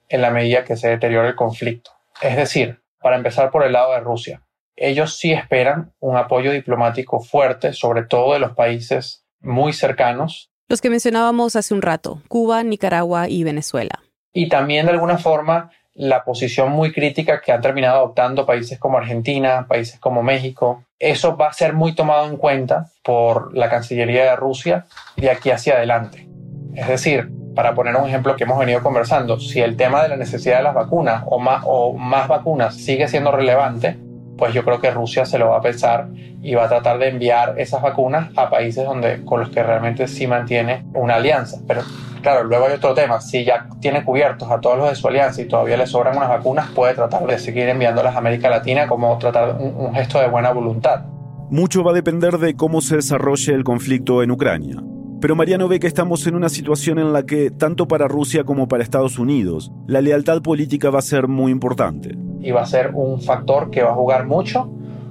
en 0.09 0.23
la 0.23 0.31
medida 0.31 0.63
que 0.63 0.77
se 0.77 0.91
deteriore 0.91 1.31
el 1.31 1.35
conflicto. 1.35 1.91
Es 2.21 2.37
decir, 2.37 2.85
para 3.01 3.17
empezar 3.17 3.51
por 3.51 3.65
el 3.65 3.73
lado 3.73 3.95
de 3.95 3.99
Rusia, 3.99 4.45
ellos 4.77 5.19
sí 5.19 5.33
esperan 5.33 5.93
un 5.99 6.17
apoyo 6.17 6.53
diplomático 6.53 7.19
fuerte, 7.19 7.73
sobre 7.73 8.05
todo 8.05 8.35
de 8.35 8.39
los 8.39 8.53
países 8.53 9.27
muy 9.41 9.73
cercanos. 9.73 10.52
Los 10.69 10.81
que 10.81 10.91
mencionábamos 10.91 11.57
hace 11.57 11.75
un 11.75 11.83
rato, 11.83 12.23
Cuba, 12.29 12.63
Nicaragua 12.63 13.29
y 13.29 13.45
Venezuela. 13.45 14.03
Y 14.33 14.49
también 14.49 14.87
de 14.87 14.93
alguna 14.93 15.19
forma 15.19 15.71
la 15.95 16.25
posición 16.25 16.73
muy 16.73 16.93
crítica 16.93 17.41
que 17.41 17.53
han 17.53 17.61
terminado 17.61 17.99
adoptando 17.99 18.47
países 18.47 18.79
como 18.79 18.99
Argentina, 18.99 19.67
países 19.69 20.01
como 20.01 20.23
México. 20.23 20.85
Eso 20.99 21.37
va 21.37 21.49
a 21.49 21.53
ser 21.53 21.75
muy 21.75 21.95
tomado 21.95 22.27
en 22.29 22.37
cuenta 22.37 22.91
por 23.05 23.55
la 23.57 23.69
Cancillería 23.69 24.25
de 24.25 24.37
Rusia 24.37 24.87
de 25.17 25.31
aquí 25.31 25.51
hacia 25.51 25.75
adelante. 25.75 26.29
Es 26.75 26.89
decir, 26.89 27.31
para 27.55 27.75
poner 27.75 27.95
un 27.97 28.09
ejemplo 28.09 28.37
que 28.37 28.45
hemos 28.45 28.59
venido 28.59 28.83
conversando, 28.83 29.39
si 29.39 29.61
el 29.61 29.77
tema 29.77 30.03
de 30.03 30.09
la 30.09 30.17
necesidad 30.17 30.59
de 30.59 30.63
las 30.63 30.75
vacunas 30.75 31.25
o 31.27 31.39
más, 31.39 31.63
o 31.67 31.93
más 31.93 32.29
vacunas 32.29 32.75
sigue 32.77 33.09
siendo 33.09 33.31
relevante, 33.31 33.99
pues 34.43 34.55
yo 34.55 34.65
creo 34.65 34.81
que 34.81 34.91
Rusia 34.91 35.25
se 35.25 35.39
lo 35.39 35.51
va 35.51 35.59
a 35.59 35.61
pensar 35.61 36.09
y 36.43 36.53
va 36.57 36.65
a 36.65 36.69
tratar 36.69 36.99
de 36.99 37.11
enviar 37.11 37.55
esas 37.61 37.81
vacunas 37.81 38.29
a 38.35 38.51
países 38.51 38.85
donde, 38.85 39.25
con 39.25 39.39
los 39.39 39.51
que 39.51 39.63
realmente 39.63 40.09
sí 40.09 40.27
mantiene 40.27 40.85
una 40.95 41.15
alianza. 41.15 41.59
Pero 41.65 41.83
claro, 42.23 42.43
luego 42.43 42.67
hay 42.67 42.73
otro 42.73 42.93
tema, 42.93 43.21
si 43.21 43.45
ya 43.45 43.69
tiene 43.79 44.05
cubiertos 44.05 44.51
a 44.51 44.61
todos 44.61 44.79
los 44.79 44.89
de 44.89 44.97
su 44.97 45.07
alianza 45.07 45.43
y 45.43 45.45
todavía 45.45 45.77
le 45.77 45.87
sobran 45.87 46.17
unas 46.17 46.29
vacunas, 46.29 46.69
puede 46.71 46.93
tratar 46.95 47.25
de 47.25 47.39
seguir 47.39 47.69
enviándolas 47.69 48.17
a 48.17 48.19
América 48.19 48.51
Latina 48.51 48.89
como 48.89 49.17
tratar 49.17 49.55
un, 49.61 49.77
un 49.77 49.95
gesto 49.95 50.19
de 50.19 50.27
buena 50.27 50.51
voluntad. 50.51 51.05
Mucho 51.49 51.85
va 51.85 51.93
a 51.93 51.95
depender 51.95 52.39
de 52.39 52.57
cómo 52.57 52.81
se 52.81 52.97
desarrolle 52.97 53.55
el 53.55 53.63
conflicto 53.63 54.25
en 54.25 54.33
Ucrania. 54.33 54.83
Pero 55.21 55.37
Mariano 55.37 55.69
ve 55.69 55.79
que 55.79 55.87
estamos 55.87 56.27
en 56.27 56.35
una 56.35 56.49
situación 56.49 56.99
en 56.99 57.13
la 57.13 57.27
que, 57.27 57.53
tanto 57.53 57.87
para 57.87 58.09
Rusia 58.09 58.43
como 58.43 58.67
para 58.67 58.83
Estados 58.83 59.21
Unidos, 59.21 59.71
la 59.87 60.01
lealtad 60.01 60.43
política 60.43 60.91
va 60.91 60.99
a 60.99 61.03
ser 61.03 61.29
muy 61.29 61.53
importante. 61.53 62.17
Y 62.43 62.51
va 62.51 62.63
a 62.63 62.67
ser 62.67 62.91
un 62.95 63.21
factor 63.21 63.71
que 63.71 63.83
va 63.83 63.91
a 63.91 63.95
jugar 63.95 64.27
mucho 64.27 64.71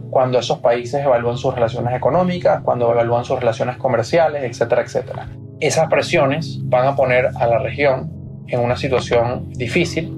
cuando 0.09 0.39
esos 0.39 0.59
países 0.59 1.03
evalúan 1.03 1.37
sus 1.37 1.55
relaciones 1.55 1.95
económicas, 1.95 2.61
cuando 2.61 2.91
evalúan 2.91 3.23
sus 3.23 3.39
relaciones 3.39 3.77
comerciales, 3.77 4.43
etcétera, 4.43 4.81
etcétera. 4.81 5.27
Esas 5.59 5.87
presiones 5.87 6.59
van 6.63 6.85
a 6.87 6.95
poner 6.95 7.29
a 7.35 7.47
la 7.47 7.59
región 7.59 8.11
en 8.47 8.59
una 8.59 8.75
situación 8.75 9.49
difícil 9.53 10.13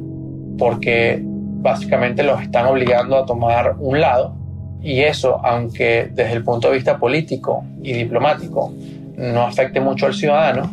porque 0.57 1.21
básicamente 1.23 2.23
los 2.23 2.41
están 2.41 2.65
obligando 2.65 3.17
a 3.17 3.25
tomar 3.25 3.75
un 3.77 4.01
lado 4.01 4.35
y 4.81 5.01
eso, 5.01 5.39
aunque 5.45 6.09
desde 6.11 6.33
el 6.33 6.43
punto 6.43 6.69
de 6.69 6.75
vista 6.75 6.97
político 6.97 7.63
y 7.81 7.93
diplomático 7.93 8.73
no 9.15 9.43
afecte 9.43 9.79
mucho 9.79 10.07
al 10.07 10.13
ciudadano, 10.13 10.69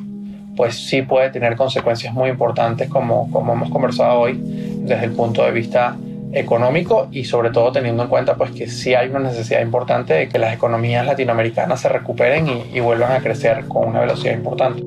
pues 0.56 0.88
sí 0.88 1.02
puede 1.02 1.30
tener 1.30 1.56
consecuencias 1.56 2.12
muy 2.12 2.30
importantes 2.30 2.88
como, 2.88 3.30
como 3.30 3.52
hemos 3.52 3.70
conversado 3.70 4.20
hoy 4.20 4.40
desde 4.42 5.04
el 5.04 5.12
punto 5.12 5.44
de 5.44 5.52
vista 5.52 5.96
económico 6.32 7.08
y 7.10 7.24
sobre 7.24 7.50
todo 7.50 7.72
teniendo 7.72 8.04
en 8.04 8.08
cuenta 8.08 8.36
pues 8.36 8.50
que 8.52 8.68
sí 8.68 8.94
hay 8.94 9.08
una 9.08 9.20
necesidad 9.20 9.60
importante 9.62 10.14
de 10.14 10.28
que 10.28 10.38
las 10.38 10.54
economías 10.54 11.04
latinoamericanas 11.06 11.80
se 11.80 11.88
recuperen 11.88 12.48
y, 12.48 12.76
y 12.76 12.80
vuelvan 12.80 13.12
a 13.12 13.20
crecer 13.20 13.66
con 13.66 13.88
una 13.88 14.00
velocidad 14.00 14.34
importante. 14.34 14.82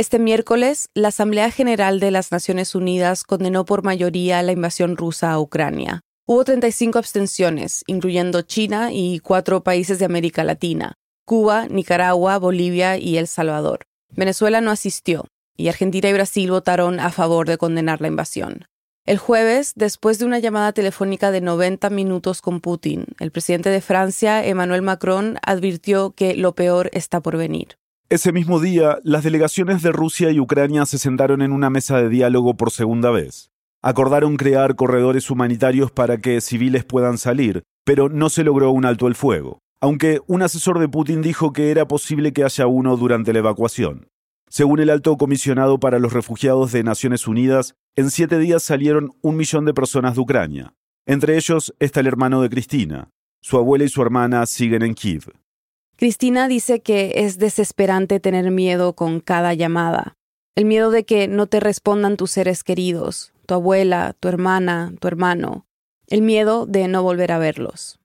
Este 0.00 0.18
miércoles, 0.18 0.88
la 0.94 1.08
Asamblea 1.08 1.50
General 1.50 2.00
de 2.00 2.10
las 2.10 2.32
Naciones 2.32 2.74
Unidas 2.74 3.22
condenó 3.22 3.66
por 3.66 3.82
mayoría 3.82 4.42
la 4.42 4.52
invasión 4.52 4.96
rusa 4.96 5.30
a 5.30 5.38
Ucrania. 5.38 6.00
Hubo 6.26 6.42
35 6.44 6.98
abstenciones, 6.98 7.82
incluyendo 7.86 8.40
China 8.42 8.90
y 8.92 9.18
cuatro 9.18 9.62
países 9.62 9.98
de 9.98 10.06
América 10.06 10.42
Latina, 10.42 10.94
Cuba, 11.26 11.66
Nicaragua, 11.68 12.38
Bolivia 12.38 12.96
y 12.96 13.18
El 13.18 13.26
Salvador. 13.26 13.80
Venezuela 14.10 14.60
no 14.60 14.70
asistió, 14.70 15.26
y 15.60 15.68
Argentina 15.68 16.08
y 16.08 16.12
Brasil 16.14 16.50
votaron 16.50 16.98
a 17.00 17.10
favor 17.10 17.46
de 17.46 17.58
condenar 17.58 18.00
la 18.00 18.08
invasión. 18.08 18.64
El 19.06 19.18
jueves, 19.18 19.72
después 19.76 20.18
de 20.18 20.24
una 20.24 20.38
llamada 20.38 20.72
telefónica 20.72 21.30
de 21.30 21.40
90 21.40 21.90
minutos 21.90 22.42
con 22.42 22.60
Putin, 22.60 23.06
el 23.18 23.30
presidente 23.30 23.68
de 23.70 23.80
Francia, 23.80 24.44
Emmanuel 24.44 24.82
Macron, 24.82 25.38
advirtió 25.42 26.12
que 26.12 26.34
lo 26.34 26.54
peor 26.54 26.90
está 26.92 27.20
por 27.20 27.36
venir. 27.36 27.76
Ese 28.08 28.32
mismo 28.32 28.58
día, 28.58 28.98
las 29.04 29.22
delegaciones 29.22 29.82
de 29.82 29.92
Rusia 29.92 30.30
y 30.30 30.40
Ucrania 30.40 30.86
se 30.86 30.98
sentaron 30.98 31.42
en 31.42 31.52
una 31.52 31.70
mesa 31.70 31.98
de 31.98 32.08
diálogo 32.08 32.56
por 32.56 32.70
segunda 32.70 33.10
vez. 33.10 33.50
Acordaron 33.82 34.36
crear 34.36 34.76
corredores 34.76 35.30
humanitarios 35.30 35.90
para 35.90 36.18
que 36.18 36.40
civiles 36.40 36.84
puedan 36.84 37.18
salir, 37.18 37.62
pero 37.84 38.08
no 38.08 38.28
se 38.28 38.44
logró 38.44 38.70
un 38.70 38.84
alto 38.84 39.06
el 39.06 39.14
fuego, 39.14 39.60
aunque 39.80 40.20
un 40.26 40.42
asesor 40.42 40.78
de 40.78 40.88
Putin 40.88 41.22
dijo 41.22 41.52
que 41.52 41.70
era 41.70 41.86
posible 41.86 42.32
que 42.32 42.44
haya 42.44 42.66
uno 42.66 42.96
durante 42.96 43.32
la 43.32 43.38
evacuación. 43.38 44.08
Según 44.52 44.80
el 44.80 44.90
alto 44.90 45.16
comisionado 45.16 45.78
para 45.78 46.00
los 46.00 46.12
refugiados 46.12 46.72
de 46.72 46.82
Naciones 46.82 47.28
Unidas, 47.28 47.76
en 47.94 48.10
siete 48.10 48.36
días 48.40 48.64
salieron 48.64 49.12
un 49.22 49.36
millón 49.36 49.64
de 49.64 49.72
personas 49.72 50.16
de 50.16 50.22
Ucrania. 50.22 50.74
Entre 51.06 51.36
ellos 51.36 51.72
está 51.78 52.00
el 52.00 52.08
hermano 52.08 52.42
de 52.42 52.50
Cristina. 52.50 53.10
Su 53.40 53.58
abuela 53.58 53.84
y 53.84 53.88
su 53.88 54.02
hermana 54.02 54.44
siguen 54.46 54.82
en 54.82 54.94
Kiev. 54.94 55.32
Cristina 55.96 56.48
dice 56.48 56.82
que 56.82 57.12
es 57.14 57.38
desesperante 57.38 58.18
tener 58.18 58.50
miedo 58.50 58.94
con 58.94 59.20
cada 59.20 59.54
llamada. 59.54 60.16
El 60.56 60.64
miedo 60.64 60.90
de 60.90 61.04
que 61.04 61.28
no 61.28 61.46
te 61.46 61.60
respondan 61.60 62.16
tus 62.16 62.32
seres 62.32 62.64
queridos, 62.64 63.32
tu 63.46 63.54
abuela, 63.54 64.16
tu 64.18 64.26
hermana, 64.26 64.92
tu 64.98 65.06
hermano. 65.06 65.64
El 66.08 66.22
miedo 66.22 66.66
de 66.66 66.88
no 66.88 67.04
volver 67.04 67.30
a 67.30 67.38
verlos. 67.38 67.99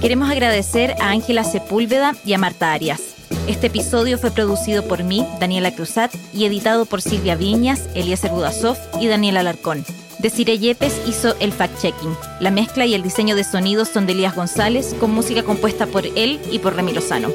Queremos 0.00 0.30
agradecer 0.30 0.94
a 1.00 1.10
Ángela 1.10 1.42
Sepúlveda 1.42 2.14
y 2.24 2.32
a 2.32 2.38
Marta 2.38 2.72
Arias. 2.72 3.16
Este 3.48 3.66
episodio 3.66 4.16
fue 4.16 4.30
producido 4.30 4.86
por 4.86 5.02
mí, 5.02 5.26
Daniela 5.40 5.72
Cruzat, 5.72 6.14
y 6.32 6.44
editado 6.44 6.86
por 6.86 7.02
Silvia 7.02 7.34
Viñas, 7.34 7.88
Eliezer 7.96 8.30
Budasov 8.30 8.76
y 9.00 9.08
Daniela 9.08 9.40
Alarcón. 9.40 9.84
Desiree 10.20 10.58
Yepes 10.58 11.00
hizo 11.08 11.34
el 11.40 11.52
fact-checking. 11.52 12.16
La 12.38 12.52
mezcla 12.52 12.86
y 12.86 12.94
el 12.94 13.02
diseño 13.02 13.34
de 13.34 13.42
sonidos 13.42 13.88
son 13.88 14.06
de 14.06 14.12
Elías 14.12 14.36
González, 14.36 14.94
con 15.00 15.12
música 15.12 15.42
compuesta 15.42 15.86
por 15.86 16.06
él 16.06 16.38
y 16.52 16.60
por 16.60 16.76
Remy 16.76 16.92
Lozano. 16.92 17.30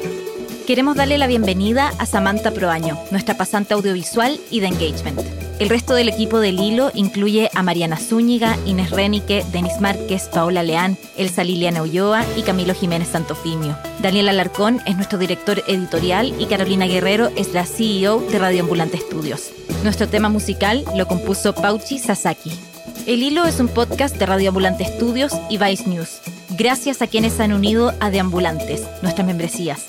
Queremos 0.66 0.96
darle 0.96 1.18
la 1.18 1.26
bienvenida 1.26 1.92
a 1.98 2.06
Samantha 2.06 2.50
Proaño, 2.50 2.98
nuestra 3.10 3.36
pasante 3.36 3.74
audiovisual 3.74 4.40
y 4.50 4.60
de 4.60 4.68
engagement. 4.68 5.20
El 5.58 5.68
resto 5.68 5.94
del 5.94 6.08
equipo 6.08 6.40
del 6.40 6.58
Hilo 6.58 6.90
incluye 6.94 7.50
a 7.54 7.62
Mariana 7.62 7.98
Zúñiga, 7.98 8.56
Inés 8.64 8.90
Renique, 8.90 9.44
Denis 9.52 9.78
Márquez, 9.80 10.30
Paola 10.32 10.62
Leán, 10.62 10.96
Elsa 11.18 11.44
Liliana 11.44 11.82
Ulloa 11.82 12.24
y 12.38 12.42
Camilo 12.42 12.72
Jiménez 12.72 13.08
Santofimio. 13.08 13.76
Daniel 14.00 14.30
Alarcón 14.30 14.80
es 14.86 14.96
nuestro 14.96 15.18
director 15.18 15.62
editorial 15.68 16.32
y 16.40 16.46
Carolina 16.46 16.86
Guerrero 16.86 17.30
es 17.36 17.52
la 17.52 17.66
CEO 17.66 18.20
de 18.20 18.38
Radio 18.38 18.62
Ambulante 18.62 18.96
Estudios. 18.96 19.50
Nuestro 19.82 20.08
tema 20.08 20.30
musical 20.30 20.82
lo 20.96 21.06
compuso 21.06 21.54
Pauchi 21.54 21.98
Sasaki. 21.98 22.52
El 23.06 23.22
Hilo 23.22 23.44
es 23.44 23.60
un 23.60 23.68
podcast 23.68 24.16
de 24.16 24.24
Radio 24.24 24.48
Ambulante 24.48 24.84
Estudios 24.84 25.34
y 25.50 25.58
Vice 25.58 25.86
News. 25.90 26.20
Gracias 26.56 27.02
a 27.02 27.06
quienes 27.06 27.38
han 27.38 27.52
unido 27.52 27.92
a 28.00 28.08
Deambulantes, 28.08 28.82
nuestras 29.02 29.26
membresías. 29.26 29.88